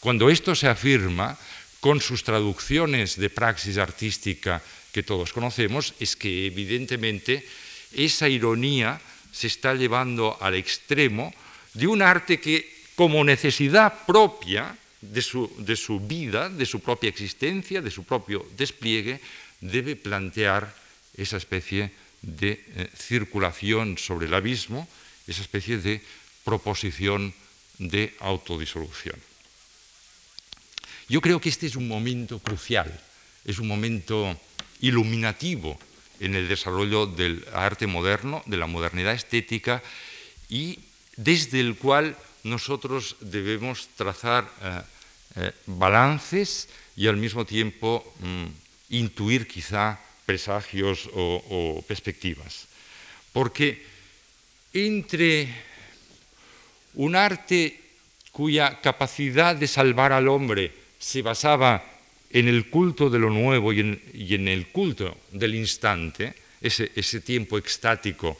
[0.00, 1.38] Cuando esto se afirma
[1.80, 4.62] con sus traducciones de praxis artística
[4.92, 7.46] que todos conocemos, es que evidentemente
[7.92, 9.00] esa ironía
[9.32, 11.32] se está llevando al extremo
[11.74, 17.90] de un arte que como necesidad propia de su, vida, de su propia existencia, de
[17.90, 19.20] su propio despliegue,
[19.60, 20.74] debe plantear
[21.16, 24.88] esa especie de eh, circulación sobre el abismo,
[25.26, 26.02] esa especie de
[26.44, 27.34] proposición
[27.78, 29.16] de autodisolución.
[31.08, 32.88] Yo creo que este es un momento crucial,
[33.44, 34.38] es un momento
[34.80, 35.78] iluminativo
[36.20, 39.82] en el desarrollo del arte moderno, de la modernidad estética,
[40.48, 40.78] y
[41.16, 44.80] desde el cual nosotros debemos trazar eh,
[45.36, 48.46] eh, balances y al mismo tiempo mm,
[48.90, 52.66] intuir quizá presagios o, perspectivas.
[53.32, 53.82] Porque
[54.72, 55.50] entre
[56.94, 57.80] un arte
[58.32, 61.84] cuya capacidad de salvar al hombre se basaba
[62.30, 68.38] en el culto de lo nuevo y en, el culto del instante, ese, tiempo extático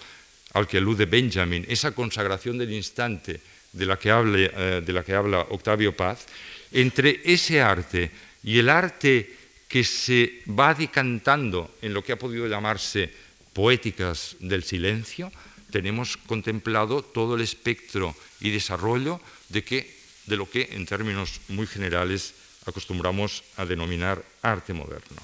[0.55, 3.41] al que alude Benjamin, esa consagración del instante
[3.73, 6.27] de la que, eh, de la que habla Octavio Paz,
[6.73, 8.11] entre ese arte
[8.45, 9.31] y el arte
[9.69, 13.11] que se va decantando en lo que ha podido llamarse
[13.53, 15.33] poéticas del silencio,
[15.71, 19.87] tenemos contemplado todo el espectro y desarrollo de,
[20.27, 22.35] lo que en términos muy generales
[22.67, 25.23] acostumbramos a denominar arte moderno.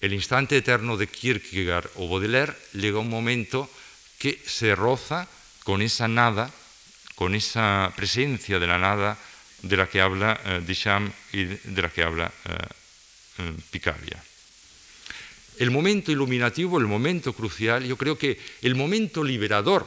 [0.00, 3.70] El instante eterno de Kierkegaard o Baudelaire llega un momento
[4.18, 5.28] que se roza
[5.62, 6.50] con esa nada,
[7.14, 9.18] con esa presencia de la nada
[9.62, 12.58] de la que habla eh, Duchamp y de la que habla eh,
[13.38, 14.31] eh.
[15.58, 19.86] El momento iluminativo, el momento crucial, yo creo que el momento liberador,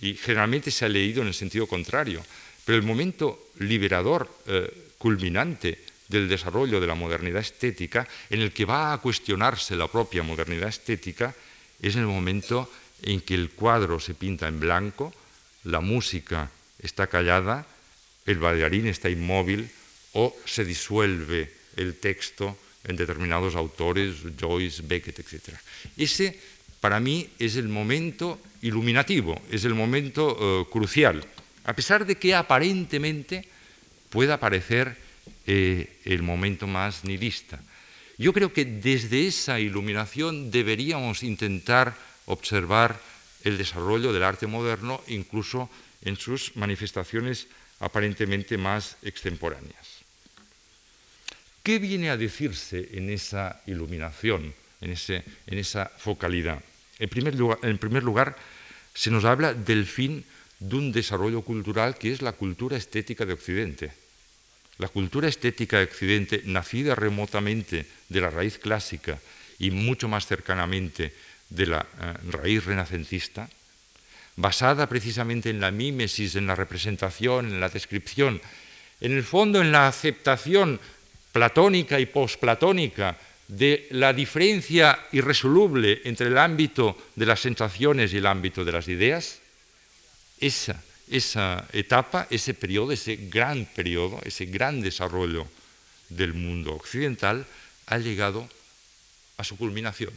[0.00, 2.24] y generalmente se ha leído en el sentido contrario,
[2.64, 4.30] pero el momento liberador
[4.98, 10.22] culminante del desarrollo de la modernidad estética, en el que va a cuestionarse la propia
[10.22, 11.34] modernidad estética,
[11.80, 12.70] es el momento
[13.02, 15.14] en que el cuadro se pinta en blanco,
[15.64, 17.66] la música está callada,
[18.26, 19.70] el bailarín está inmóvil
[20.12, 25.54] o se disuelve el texto en determinados autores, Joyce, Beckett, etc.
[25.96, 26.38] Ese,
[26.80, 31.24] para mí, es el momento iluminativo, es el momento eh, crucial,
[31.64, 33.48] a pesar de que aparentemente
[34.10, 34.96] pueda parecer
[35.46, 37.60] eh, el momento más nihilista.
[38.16, 41.94] Yo creo que desde esa iluminación deberíamos intentar
[42.26, 43.00] observar
[43.44, 45.70] el desarrollo del arte moderno, incluso
[46.02, 47.46] en sus manifestaciones
[47.80, 49.87] aparentemente más extemporáneas.
[51.68, 56.64] ¿Qué viene a decirse en esa iluminación, en, esa focalidad?
[56.98, 58.38] En primer, lugar, en primer lugar,
[58.94, 60.24] se nos habla del fin
[60.60, 63.92] de un desarrollo cultural que es la cultura estética de Occidente.
[64.78, 69.18] La cultura estética de Occidente, nacida remotamente de la raíz clásica
[69.58, 71.12] y mucho más cercanamente
[71.50, 73.46] de la eh, raíz renacentista,
[74.36, 78.40] basada precisamente en la mímesis, en la representación, en la descripción,
[79.02, 80.80] en el fondo en la aceptación
[81.32, 83.16] platónica y posplatónica
[83.48, 88.88] de la diferencia irresoluble entre el ámbito de las sensaciones y el ámbito de las
[88.88, 89.40] ideas,
[90.40, 95.46] esa etapa, ese periodo, ese gran periodo, ese gran desarrollo
[96.10, 97.46] del mundo occidental
[97.86, 98.48] ha llegado
[99.38, 100.12] a su culminación.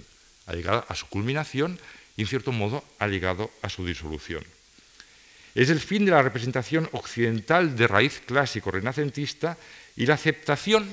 [0.48, 1.80] Ha llegado a su culminación
[2.18, 4.44] y en cierto modo ha llegado a su disolución.
[5.56, 9.58] Es el fin de la representación occidental de raíz clásico renacentista
[9.96, 10.90] y la aceptación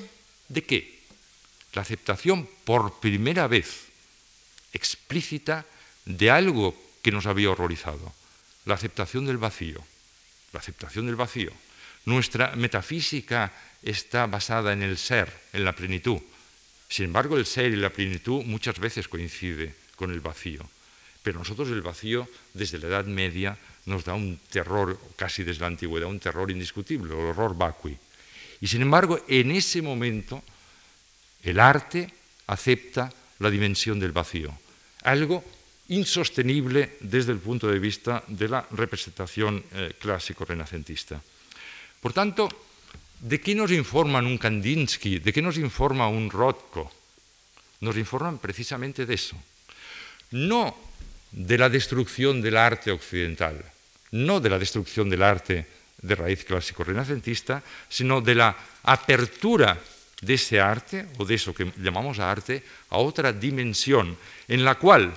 [0.47, 0.99] de qué?
[1.73, 3.87] La aceptación por primera vez
[4.73, 5.65] explícita
[6.05, 8.13] de algo que nos había horrorizado,
[8.65, 9.83] la aceptación del vacío,
[10.53, 11.51] la aceptación del vacío.
[12.05, 16.19] Nuestra metafísica está basada en el ser, en la plenitud.
[16.89, 20.67] Sin embargo, el ser y la plenitud muchas veces coincide con el vacío.
[21.21, 25.67] Pero nosotros el vacío, desde la Edad Media, nos da un terror, casi desde la
[25.67, 27.97] antigüedad, un terror indiscutible, el horror vacui.
[28.61, 30.43] Y sin embargo, en ese momento,
[31.43, 32.11] el arte
[32.47, 34.51] acepta la dimensión del vacío,
[35.03, 35.43] algo
[35.89, 41.21] insostenible desde el punto de vista de la representación eh, clásico-renacentista.
[42.01, 42.49] Por tanto,
[43.19, 45.19] ¿de qué nos informan un Kandinsky?
[45.19, 46.91] ¿De qué nos informa un Rothko?
[47.81, 49.35] Nos informan precisamente de eso.
[50.31, 50.77] No
[51.31, 53.63] de la destrucción del arte occidental,
[54.11, 55.65] no de la destrucción del arte
[56.01, 59.77] de raíz clásico-renacentista, sino de la apertura
[60.21, 65.13] de ese arte, o de eso que llamamos arte, a otra dimensión, en la cual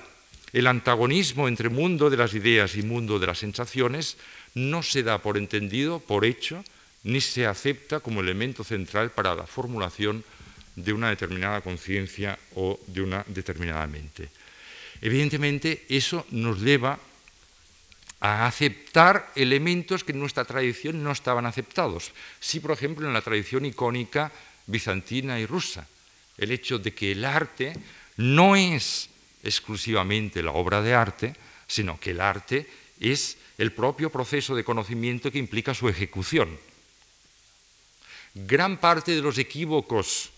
[0.53, 4.17] el antagonismo entre mundo de las ideas y mundo de las sensaciones
[4.53, 6.63] no se da por entendido, por hecho,
[7.03, 10.23] ni se acepta como elemento central para la formulación
[10.75, 14.29] de una determinada conciencia o de una determinada mente.
[15.01, 16.97] Evidentemente, eso nos lleva
[18.23, 22.13] a aceptar elementos que en nuestra tradición no estaban aceptados.
[22.39, 24.31] Sí, por ejemplo, en la tradición icónica
[24.65, 25.85] bizantina y rusa,
[26.37, 27.75] el hecho de que el arte
[28.15, 29.09] no es
[29.43, 31.35] exclusivamente la obra de arte,
[31.67, 32.65] sino que el arte
[33.01, 36.57] es el propio proceso de conocimiento que implica su ejecución.
[38.35, 40.31] Gran parte de los equívocos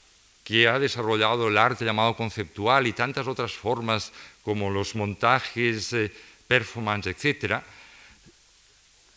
[0.43, 4.11] que ha desarrollado el arte llamado conceptual y tantas otras formas
[4.41, 6.11] como los montajes, eh,
[6.47, 7.07] performance,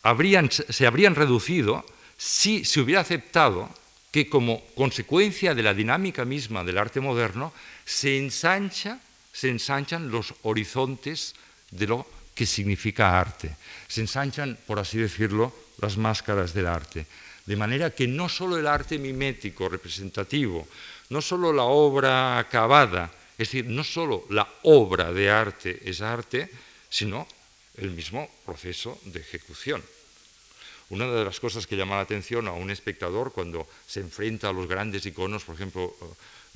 [0.03, 1.85] se habrían reducido
[2.17, 3.69] si se hubiera aceptado
[4.11, 7.53] que como consecuencia de la dinámica misma del arte moderno
[7.85, 9.01] se ensancha
[9.39, 11.35] se ensanchan los horizontes
[11.71, 13.55] de lo que significa arte.
[13.87, 17.07] Se ensanchan, por así decirlo, las máscaras del arte.
[17.47, 20.67] De manera que no solo el arte mimético, representativo,
[21.11, 26.51] no solo la obra acabada, es decir, no solo la obra de arte es arte,
[26.91, 27.29] sino
[27.79, 29.83] el mismo proceso de ejecución.
[30.91, 34.53] Una de las cosas que llama la atención a un espectador cuando se enfrenta a
[34.53, 36.05] los grandes iconos, por ejemplo, eh,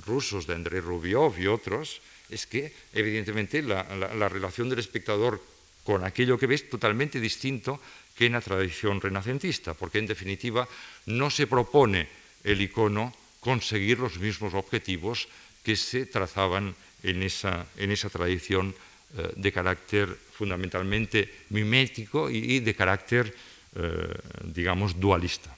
[0.06, 2.00] rusos de André Rubiov y otros,
[2.30, 3.84] es que evidentemente la,
[4.28, 5.42] relación del espectador
[5.84, 7.80] con aquello que ve es totalmente distinto
[8.16, 10.66] que en la tradición renacentista, porque en definitiva
[11.06, 12.08] no se propone
[12.44, 15.28] el icono conseguir los mismos objetivos
[15.62, 17.66] que se trazaban en esa,
[18.10, 18.74] tradición eh,
[19.12, 23.30] de carácter fundamentalmente mimético y, de carácter,
[23.76, 24.10] eh,
[24.42, 25.54] digamos, dualista.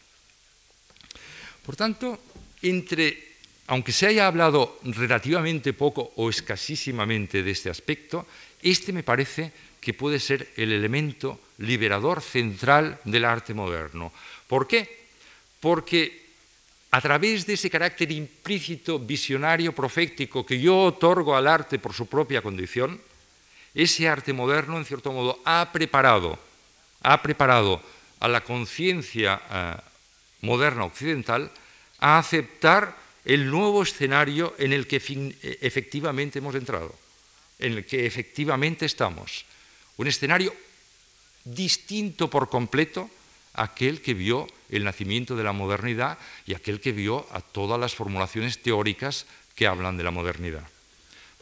[1.64, 2.20] Por tanto,
[3.68, 8.26] aunque se haya hablado relativamente poco o escasísimamente de este aspecto,
[8.60, 14.12] este me parece que puede ser el elemento liberador central del arte moderno.
[14.48, 15.08] ¿Por qué?
[15.60, 16.24] Porque
[16.90, 22.06] a través de ese carácter implícito, visionario, profético que yo otorgo al arte por su
[22.06, 23.00] propia condición,
[23.74, 26.38] ese arte moderno, en cierto modo, ha preparado,
[27.02, 27.82] ha preparado
[28.20, 29.76] a la conciencia eh,
[30.42, 31.50] moderna occidental
[31.98, 36.94] a aceptar el nuevo escenario en el que e, efectivamente hemos entrado,
[37.58, 39.44] en el que efectivamente estamos.
[39.96, 40.54] Un escenario
[41.44, 43.10] distinto por completo
[43.54, 47.78] a aquel que vio el nacimiento de la modernidad y aquel que vio a todas
[47.80, 50.66] las formulaciones teóricas que hablan de la modernidad.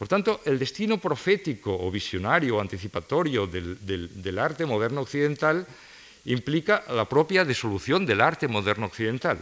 [0.03, 5.63] Por tanto, el destino profético o visionario o anticipatorio del, arte moderno occidental
[6.27, 9.39] implica la propia disolución del arte moderno occidental.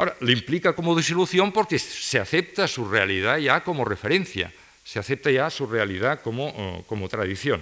[0.00, 4.48] Ahora, lo implica como desilusión porque se acepta su realidad ya como referencia,
[4.88, 6.48] se acepta ya su realidad como,
[6.88, 7.60] oh, tradición.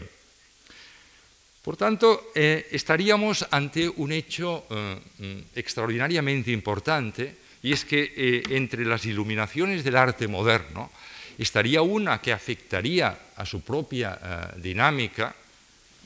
[1.66, 7.34] Por tanto, eh, estaríamos ante un hecho eh, mm, extraordinariamente importante,
[7.64, 10.94] y es que eh, entre las iluminaciones del arte moderno
[11.38, 15.34] estaría una que afectaría a su propia dinámica,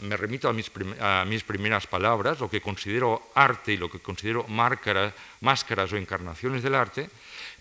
[0.02, 5.92] me remito a mis, primeras palabras, lo que considero arte y lo que considero máscaras,
[5.92, 7.08] o encarnaciones del arte,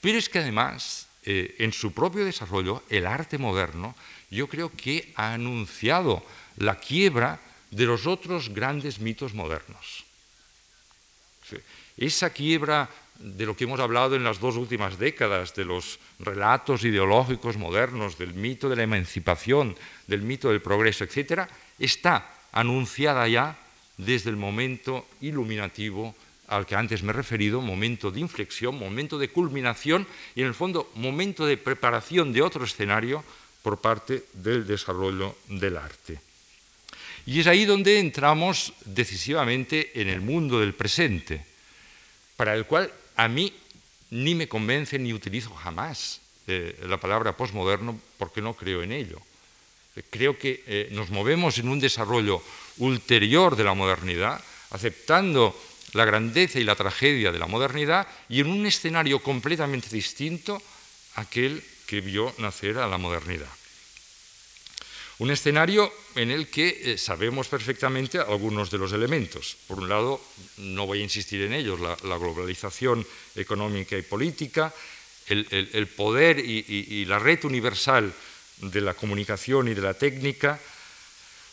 [0.02, 3.96] pero es que además, eh, en su propio desarrollo, el arte moderno,
[4.30, 6.26] yo creo que ha anunciado
[6.58, 10.04] la quiebra de los otros grandes mitos modernos.
[11.98, 12.90] Esa quiebra
[13.22, 18.18] de lo que hemos hablado en las dos últimas décadas, de los relatos ideológicos modernos,
[18.18, 19.76] del mito de la emancipación,
[20.08, 21.48] del mito del progreso, etc.,
[21.80, 23.58] está anunciada ya
[23.98, 26.16] desde el momento iluminativo
[26.48, 30.06] al que antes me he referido, momento de inflexión, momento de culminación
[30.36, 33.24] y en el fondo momento de preparación de otro escenario
[33.64, 36.20] por parte del desarrollo del arte.
[37.26, 41.46] Y es ahí donde entramos decisivamente en el mundo del presente,
[42.36, 42.92] para el cual
[43.22, 43.54] a mí
[44.10, 49.22] ni me convence ni utilizo jamás eh, la palabra posmoderno porque no creo en ello.
[50.10, 52.42] Creo que eh, nos movemos en un desarrollo
[52.80, 54.42] ulterior de la modernidad,
[54.72, 55.54] aceptando
[55.94, 60.60] la grandeza y la tragedia de la modernidad y en un escenario completamente distinto
[61.14, 63.50] a aquel que vio nacer a la modernidad.
[65.22, 69.56] Un escenario en el que eh, sabemos perfectamente algunos de los elementos.
[69.68, 70.20] Por un lado,
[70.58, 73.06] no voy a insistir en ellos, la, globalización
[73.36, 74.74] económica y política,
[75.28, 78.12] el, poder y, la red universal
[78.66, 80.60] de la comunicación y de la técnica,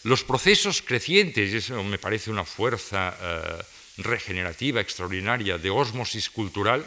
[0.05, 3.63] los procesos crecientes, y eso me parece una fuerza eh,
[3.99, 6.87] regenerativa extraordinaria de ósmosis cultural,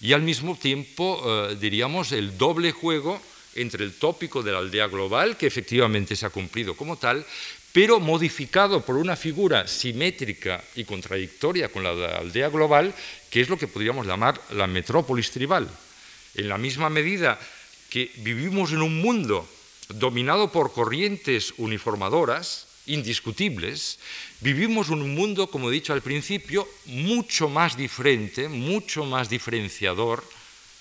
[0.00, 3.20] y al mismo tiempo, eh, diríamos, el doble juego
[3.54, 7.24] entre el tópico de la aldea global, que efectivamente se ha cumplido como tal,
[7.72, 12.94] pero modificado por una figura simétrica y contradictoria con la de la aldea global,
[13.30, 15.68] que es lo que podríamos llamar la metrópolis tribal.
[16.36, 17.38] En la misma medida
[17.90, 19.48] que vivimos en un mundo
[19.88, 23.98] dominado por corrientes uniformadoras, indiscutibles,
[24.40, 30.22] vivimos un mundo, como he dicho al principio, mucho más diferente, mucho más diferenciador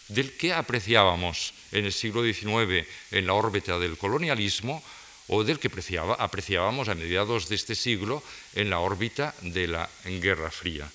[0.09, 4.83] del que apreciábamos en el siglo XIX en la órbita del colonialismo
[5.27, 5.71] o del que
[6.19, 8.23] apreciábamos a mediados de este siglo
[8.55, 10.89] en la órbita de la Guerra Fría.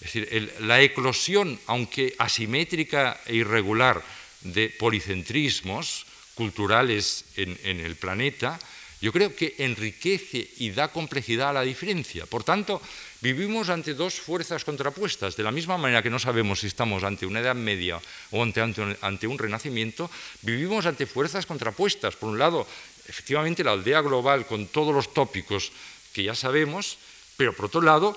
[0.00, 4.02] Es decir, la eclosión, aunque asimétrica e irregular,
[4.44, 8.58] de policentrismos culturales en el planeta,
[9.04, 12.24] yo creo que enriquece y da complejidad a la diferencia.
[12.24, 12.80] Por tanto,
[13.24, 15.32] vivimos ante dos fuerzas contrapuestas.
[15.32, 17.96] De la misma manera que no sabemos si estamos ante una Edad Media
[18.28, 20.12] o ante, un Renacimiento,
[20.44, 22.20] vivimos ante fuerzas contrapuestas.
[22.20, 22.68] Por un lado,
[23.08, 25.72] efectivamente, la aldea global con todos los tópicos
[26.12, 26.98] que ya sabemos,
[27.38, 28.12] pero por otro lado,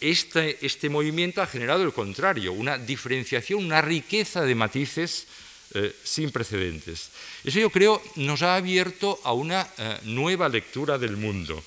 [0.00, 5.30] este, este movimiento ha generado el contrario, una diferenciación, una riqueza de matices
[5.72, 7.14] eh, sin precedentes.
[7.44, 11.62] Eso yo creo nos ha abierto a una eh, nueva lectura del mundo,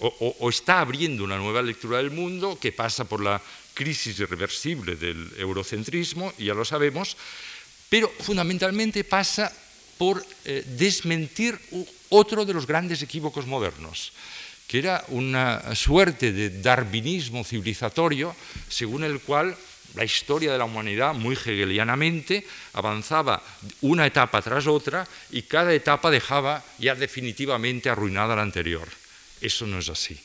[0.00, 3.40] o, está abriendo una nueva lectura del mundo que pasa por la
[3.74, 7.16] crisis irreversible del eurocentrismo, ya lo sabemos,
[7.88, 9.52] pero fundamentalmente pasa
[9.98, 11.58] por eh, desmentir
[12.10, 14.12] otro de los grandes equívocos modernos,
[14.66, 18.34] que era una suerte de darwinismo civilizatorio
[18.68, 19.56] según el cual
[19.94, 23.42] la historia de la humanidad, muy hegelianamente, avanzaba
[23.80, 28.88] una etapa tras otra y cada etapa dejaba ya definitivamente arruinada la anterior.
[29.40, 30.18] Eso no es así.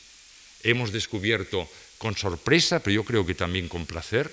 [0.62, 4.32] Hemos descubierto con sorpresa, pero yo creo que también con placer,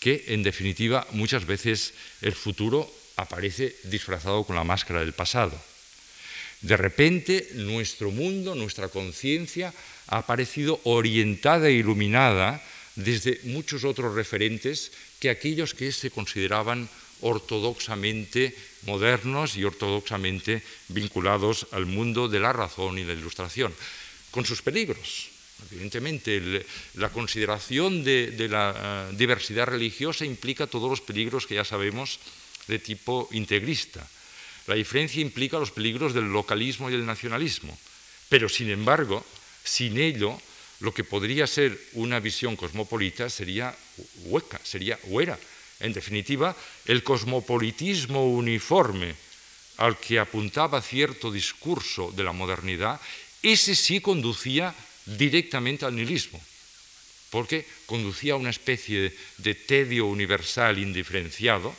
[0.00, 5.54] que en definitiva muchas veces el futuro aparece disfrazado con la máscara del pasado.
[6.60, 9.72] De repente nuestro mundo, nuestra conciencia
[10.08, 12.62] ha aparecido orientada e iluminada
[12.96, 16.88] desde muchos otros referentes que aquellos que se consideraban
[17.20, 18.54] ortodoxamente
[18.86, 23.72] modernos y ortodoxamente vinculados al mundo de la razón y la ilustración,
[24.34, 25.30] con sus peligros.
[25.70, 26.66] Evidentemente,
[26.98, 32.18] la consideración de, la eh, diversidad religiosa implica todos los peligros que ya sabemos
[32.66, 34.02] de tipo integrista.
[34.66, 37.78] La diferencia implica los peligros del localismo y el nacionalismo.
[38.28, 39.24] Pero, sin embargo,
[39.62, 40.34] sin ello,
[40.80, 43.70] lo que podría ser una visión cosmopolita sería
[44.26, 45.38] hueca, sería huera.
[45.78, 46.56] En definitiva,
[46.86, 49.14] el cosmopolitismo uniforme
[49.76, 53.00] al que apuntaba cierto discurso de la modernidad,
[53.44, 54.74] ese sí conducía
[55.04, 56.40] directamente al nihilismo,
[57.28, 61.76] porque conducía a una especie de tedio universal indiferenciado,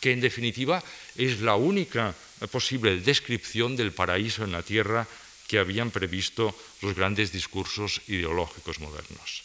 [0.00, 0.78] que en definitiva
[1.18, 2.14] es la única
[2.50, 5.08] posible descripción del paraíso en la tierra
[5.48, 9.42] que habían previsto los grandes discursos ideológicos modernos.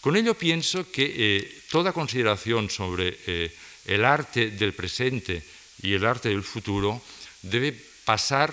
[0.00, 3.54] Con ello pienso que eh, toda consideración sobre eh,
[3.86, 5.42] el arte del presente
[5.82, 7.02] y el arte del futuro
[7.42, 7.74] debe
[8.04, 8.50] pasar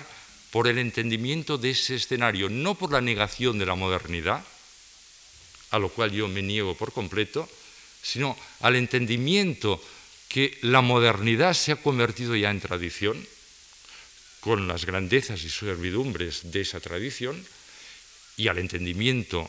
[0.56, 4.42] por el entendimiento de ese escenario, no por la negación de la modernidad,
[5.68, 7.46] a lo cual yo me niego por completo,
[8.00, 9.78] sino al entendimiento
[10.30, 13.20] que la modernidad se ha convertido ya en tradición,
[14.40, 17.36] con las grandezas y servidumbres de esa tradición,
[18.38, 19.46] y al entendimiento,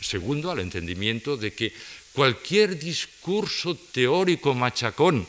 [0.00, 1.74] segundo, al entendimiento de que
[2.12, 5.26] cualquier discurso teórico machacón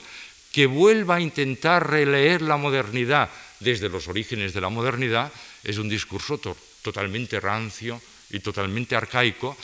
[0.52, 5.32] que vuelva a intentar releer la modernidad desde los orígenes de la modernidad
[5.64, 6.38] es un discurso
[6.82, 9.58] totalmente rancio y totalmente arcaico,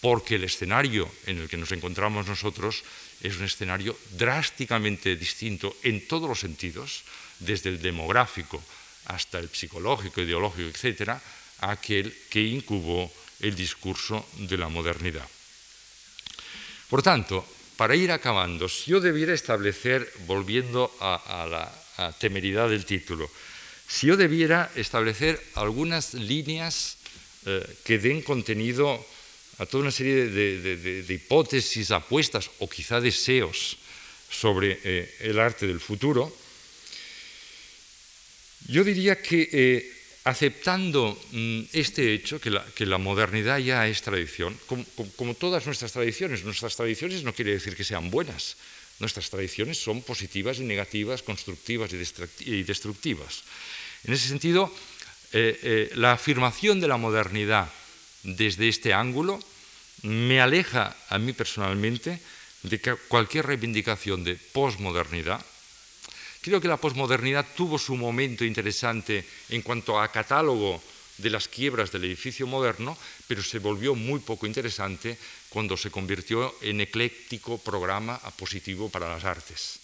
[0.00, 2.84] porque el escenario en el que nos encontramos nosotros
[3.22, 7.02] es un escenario drásticamente distinto en todos los sentidos,
[7.40, 8.62] desde el demográfico
[9.06, 11.20] hasta el psicológico, ideológico, etcétera,
[11.60, 13.10] a aquel que incubó
[13.40, 15.26] el discurso de la modernidad.
[16.88, 21.72] Por tanto, para ir acabando, si yo debiera establecer, volviendo a, la
[22.18, 23.30] temeridad del título,
[23.88, 26.98] si yo debiera establecer algunas líneas
[27.46, 28.98] eh, que den contenido
[29.58, 33.78] a toda una serie de, hipótesis, apuestas o quizá deseos
[34.28, 36.28] sobre eh, el arte del futuro,
[38.68, 39.92] yo diría que eh,
[40.26, 46.74] aceptando mm, este hecho, que la, modernidad ya es tradición, como, todas nuestras tradiciones, nuestras
[46.74, 48.56] tradiciones no quiere decir que sean buenas,
[48.98, 51.90] nuestras tradiciones son positivas y negativas, constructivas
[52.40, 53.42] y destructivas.
[54.04, 54.72] En ese sentido,
[55.32, 57.70] eh, eh, la afirmación de la modernidad
[58.22, 59.40] desde este ángulo
[60.02, 62.20] me aleja a mí personalmente
[62.62, 65.44] de cualquier reivindicación de posmodernidad,
[66.46, 70.80] Creo que la posmodernidad tuvo su momento interesante en cuanto a catálogo
[71.18, 72.96] de las quiebras del edificio moderno,
[73.26, 75.16] pero se volvió muy poco interesante
[75.48, 79.80] cuando se convirtió en ecléctico programa positivo para las artes.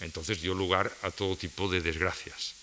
[0.00, 2.54] Entonces dio lugar a todo tipo de desgracias.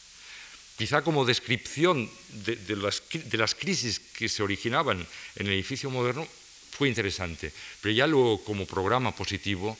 [0.77, 2.05] Quizá como descripción
[2.45, 5.01] de, las, crisis que se originaban
[5.35, 6.27] en el edificio moderno
[6.69, 7.51] fue interesante,
[7.81, 9.75] pero ya luego como programa positivo,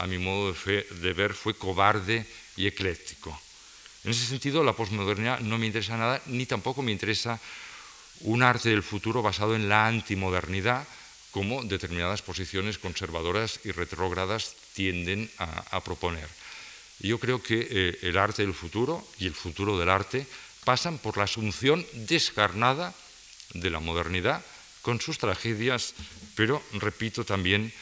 [0.00, 2.24] a mi modo de ver, fue cobarde
[2.56, 3.38] y ecléctico.
[4.04, 7.38] En ese sentido, la posmodernidad no me interesa nada, ni tampoco me interesa
[8.20, 10.86] un arte del futuro basado en la antimodernidad,
[11.30, 16.28] como determinadas posiciones conservadoras y retrógradas tienden a, proponer.
[17.00, 20.26] yo creo que eh, el arte del futuro y el futuro del arte
[20.64, 22.94] pasan por la asunción descarnada
[23.54, 24.44] de la modernidad,
[24.82, 25.94] con sus tragedias,
[26.34, 27.72] pero, repito, también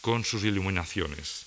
[0.00, 1.46] con sus iluminaciones.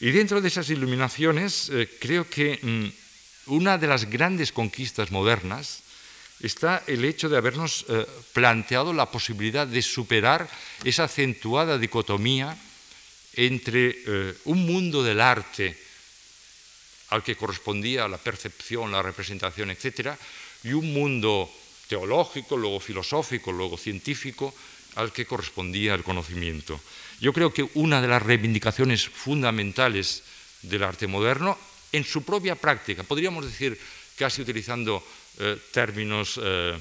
[0.00, 5.82] Y dentro de esas iluminaciones, eh, creo que mm, una de las grandes conquistas modernas
[6.40, 10.48] está el hecho de habernos eh, planteado la posibilidad de superar
[10.84, 12.56] esa acentuada dicotomía
[13.34, 15.76] entre eh, un mundo del arte
[17.10, 20.14] al que correspondía la percepción, la representación, etc.,
[20.62, 21.50] y un mundo
[21.88, 24.54] teológico, luego filosófico, luego científico,
[24.96, 26.80] al que correspondía el conocimiento.
[27.20, 30.22] Yo creo que una de las reivindicaciones fundamentales
[30.62, 31.58] del arte moderno,
[31.92, 33.78] en su propia práctica, podríamos decir
[34.16, 35.02] casi utilizando
[35.40, 36.76] eh, términos eh,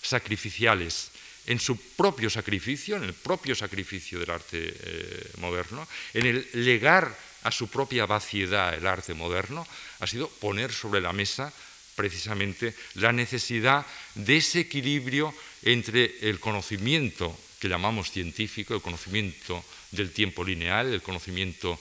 [0.00, 1.10] sacrificiales,
[1.46, 5.82] en su propio sacrificio, en el propio sacrificio del arte eh, moderno,
[6.14, 7.10] en el legar
[7.42, 9.66] a su propia vaciedad el arte moderno,
[9.98, 11.52] ha sido poner sobre la mesa
[11.96, 13.84] precisamente la necesidad
[14.14, 21.02] de ese equilibrio entre el conocimiento que llamamos científico, el conocimiento del tiempo lineal, el
[21.02, 21.80] conocimiento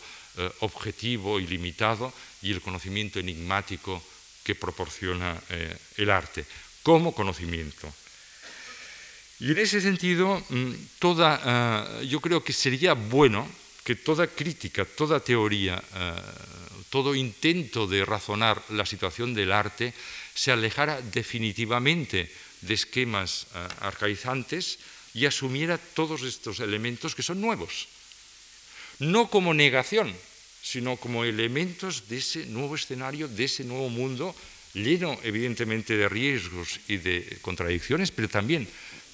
[0.61, 2.11] objetivo y limitado
[2.41, 4.01] y el conocimiento enigmático
[4.43, 6.45] que proporciona eh, el arte,
[6.83, 7.87] como conocimiento.
[9.39, 11.39] Y en ese sentido, mm, toda,
[12.01, 13.47] eh, yo creo que sería bueno
[13.83, 15.75] que toda crítica, toda teoría,
[16.89, 19.91] todo intento de razonar la situación del arte
[20.33, 22.31] se alejara definitivamente
[22.61, 23.47] de esquemas
[23.83, 24.79] arcaizantes
[25.13, 27.91] y asumiera todos estos elementos que son nuevos
[28.99, 30.13] no como negación,
[30.64, 34.34] sino como elementos de ese nuevo escenario, de ese nuevo mundo,
[34.74, 38.66] lleno evidentemente de riesgos y de contradicciones, pero también,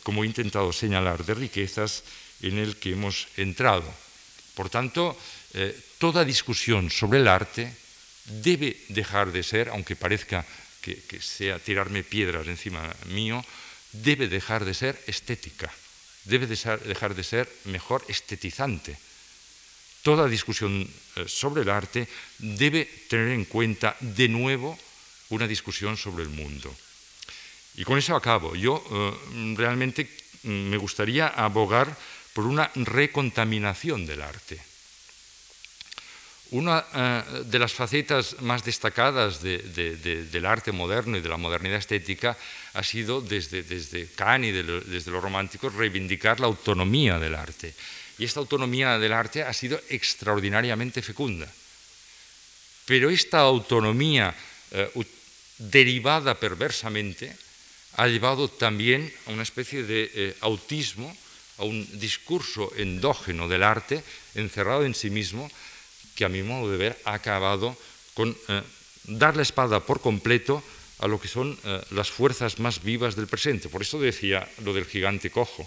[0.06, 2.06] como he intentado señalar, de riquezas
[2.46, 3.90] en el que hemos entrado.
[4.54, 5.18] Por tanto,
[5.58, 7.74] eh, toda discusión sobre el arte
[8.46, 10.46] debe dejar de ser, aunque parezca
[10.86, 13.44] que, sea tirarme piedras encima mío,
[13.92, 15.74] debe dejar de ser estética,
[16.30, 19.09] debe dejar de ser mejor estetizante
[20.02, 22.08] toda discusión eh, sobre el arte
[22.40, 24.78] debe tener en cuenta de nuevo
[25.30, 26.74] una discusión sobre el mundo.
[27.76, 28.56] Y con eso acabo.
[28.56, 30.10] Yo eh, realmente
[30.44, 31.96] mm, me gustaría abogar
[32.34, 34.60] por una recontaminación del arte.
[36.52, 42.36] Una eh, de las facetas más destacadas del arte moderno y de la modernidad estética
[42.74, 47.76] ha sido desde, desde Kant y desde los románticos reivindicar la autonomía del arte
[48.20, 51.48] y esta autonomía del arte ha sido extraordinariamente fecunda.
[52.86, 54.36] Pero esta autonomía
[54.72, 54.92] eh,
[55.58, 57.32] derivada perversamente
[57.96, 61.16] ha llevado también a una especie de eh, autismo,
[61.58, 64.04] a un discurso endógeno del arte,
[64.36, 65.50] encerrado en sí mismo,
[66.16, 67.78] que a mi modo de ver ha acabado
[68.16, 68.62] con eh,
[69.06, 70.62] dar la espada por completo
[71.00, 71.58] a lo que son
[71.92, 73.70] las fuerzas más vivas del presente.
[73.70, 75.64] Por eso decía lo del gigante cojo.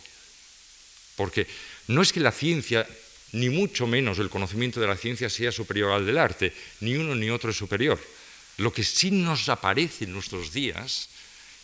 [1.17, 1.49] Porque
[1.89, 2.87] no es que la ciencia,
[3.33, 7.15] ni mucho menos el conocimiento de la ciencia, sea superior al del arte, ni uno
[7.15, 8.01] ni otro es superior.
[8.59, 11.09] Lo que sí nos aparece en nuestros días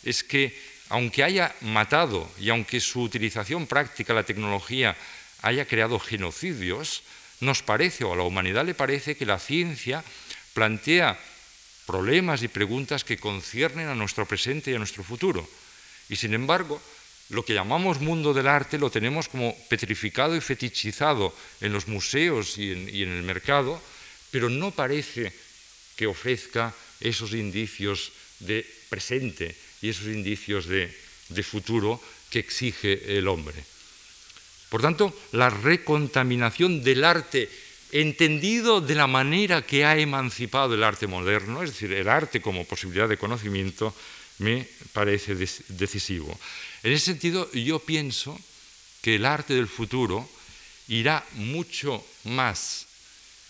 [0.03, 0.59] es que,
[0.89, 4.97] aunque haya matado y aunque su utilización práctica, la tecnología,
[5.43, 7.03] haya creado genocidios,
[7.41, 10.03] nos parece, o a la humanidad le parece, que la ciencia
[10.55, 11.19] plantea
[11.87, 15.49] problemas y preguntas que conciernen a nuestro presente y a nuestro futuro.
[16.09, 16.83] Y sin embargo,
[17.31, 22.57] lo que llamamos mundo del arte lo tenemos como petrificado y fetichizado en los museos
[22.57, 23.81] y en, el mercado,
[24.31, 25.33] pero no parece
[25.97, 32.01] que ofrezca esos indicios de presente y esos indicios de futuro
[32.31, 33.65] que exige el hombre.
[34.69, 37.49] Por tanto, la recontaminación del arte
[37.91, 42.67] entendido de la manera que ha emancipado el arte moderno, es decir, el arte como
[42.67, 43.95] posibilidad de conocimiento,
[44.39, 46.39] me parece decisivo.
[46.89, 48.41] En ese sentido, yo pienso
[49.03, 50.27] que el arte del futuro
[50.89, 52.87] irá mucho más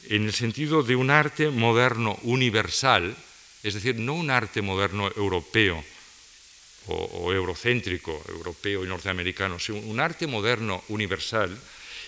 [0.08, 3.16] en el sentido de un arte moderno universal,
[3.62, 5.84] es decir, no un arte moderno europeo
[6.88, 11.56] o, eurocéntrico, europeo y norteamericano, sino un arte moderno universal.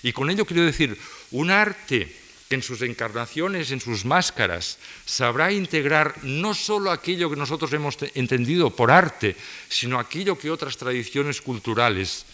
[0.02, 0.98] Y con ello quiero decir,
[1.30, 2.12] un arte
[2.50, 8.74] en sus encarnaciones, en sus máscaras, sabrá integrar no solo aquello que nosotros hemos entendido
[8.74, 9.36] por arte,
[9.68, 12.26] sino aquello que otras tradiciones culturales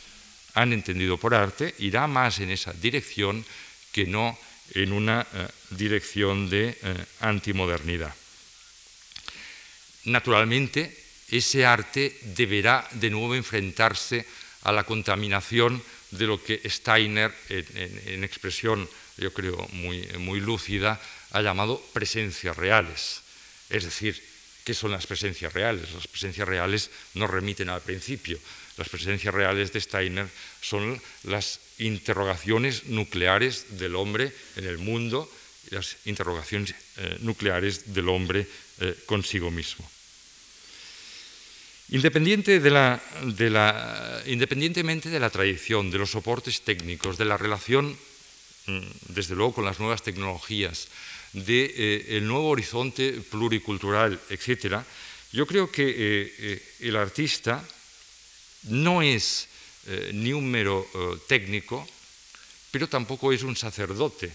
[0.55, 3.45] han entendido por arte, irá más en esa dirección
[3.93, 4.39] que no
[4.73, 6.77] en una eh, dirección de eh,
[7.21, 8.12] antimodernidad.
[10.07, 10.97] Naturalmente,
[11.29, 14.25] ese arte deberá de nuevo enfrentarse
[14.62, 21.01] a la contaminación de lo que Steiner, en expresión yo creo, muy, muy lúcida,
[21.31, 23.23] ha llamado presencias reales.
[23.71, 24.23] Es decir,
[24.64, 25.93] ¿qué son las presencias reales?
[25.93, 28.39] Las presencias reales no remiten al principio.
[28.77, 30.29] Las presencias reales de Steiner
[30.61, 35.31] son las interrogaciones nucleares del hombre en el mundo,
[35.71, 38.47] las interrogaciones eh, nucleares del hombre
[38.81, 39.89] eh, consigo mismo.
[41.89, 47.37] Independiente de la, de la, independientemente de la tradición, de los soportes técnicos, de la
[47.37, 47.97] relación
[49.09, 50.89] desde luego con las nuevas tecnologías,
[51.33, 54.83] del de, eh, nuevo horizonte pluricultural, etc.,
[55.33, 57.62] yo creo que eh, eh, el artista
[58.64, 59.49] no es
[60.12, 60.83] ni un mero
[61.29, 61.87] técnico,
[62.73, 64.33] pero tampoco es un sacerdote,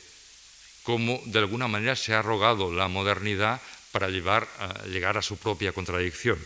[0.84, 3.62] como de alguna manera se ha rogado la modernidad
[3.92, 4.48] para llevar
[4.88, 6.40] llegar a su propia contradicción.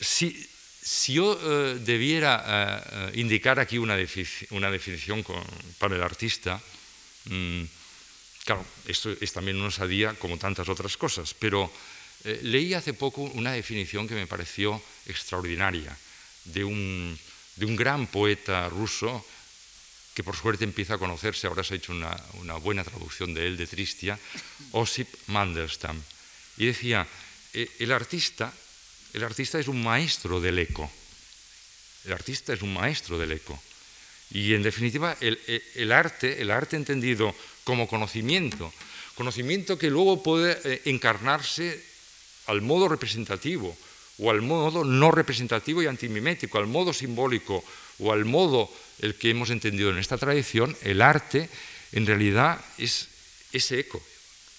[0.00, 0.44] Si,
[0.82, 5.24] si yo eh, debiera eh, eh, indicar aquí una, definición
[5.78, 6.60] para el artista,
[7.26, 7.62] mm,
[8.44, 11.70] claro, esto es también una osadía como tantas otras cosas, pero
[12.42, 15.96] leí hace poco una definición que me pareció extraordinaria
[16.44, 17.18] de un,
[17.56, 19.26] gran poeta ruso
[20.14, 23.46] que por suerte empieza a conocerse, ahora se ha hecho una, una buena traducción de
[23.46, 24.18] él, de Tristia,
[24.70, 26.00] Osip Mandelstam.
[26.58, 27.06] Y decía,
[27.54, 28.52] el artista
[29.14, 30.90] el artista es un maestro del eco.
[32.04, 33.60] El artista es un maestro del eco.
[34.30, 37.34] Y en definitiva, el, arte, el arte entendido
[37.64, 38.72] como conocimiento,
[39.14, 41.84] conocimiento que luego puede eh, encarnarse
[42.46, 43.76] al modo representativo
[44.18, 47.62] o al modo no representativo y antimimético, al modo simbólico
[47.98, 51.48] o al modo el que hemos entendido en esta tradición, el arte
[51.92, 53.08] en realidad es
[53.52, 54.02] ese eco.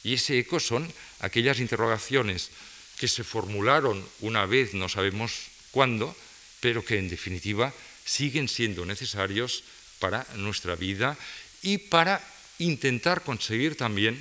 [0.04, 2.52] Y ese eco son aquellas interrogaciones
[2.98, 5.32] que se formularon una vez, no sabemos
[5.72, 6.16] cuándo,
[6.60, 7.74] pero que en definitiva
[8.06, 9.64] siguen siendo necesarios
[10.00, 11.18] para nuestra vida
[11.62, 12.22] y para
[12.60, 14.20] intentar conseguir también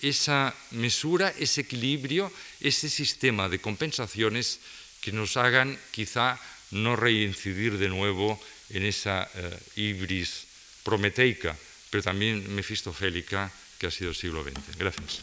[0.00, 4.60] esa mesura, ese equilibrio, ese sistema de compensaciones
[5.00, 6.40] que nos hagan quizá
[6.70, 8.40] no reincidir de nuevo
[8.70, 10.44] en esa uh, ibris
[10.82, 11.56] prometeica,
[11.90, 14.76] pero también mefistofélica que ha sido el siglo XX.
[14.76, 15.22] Gracias.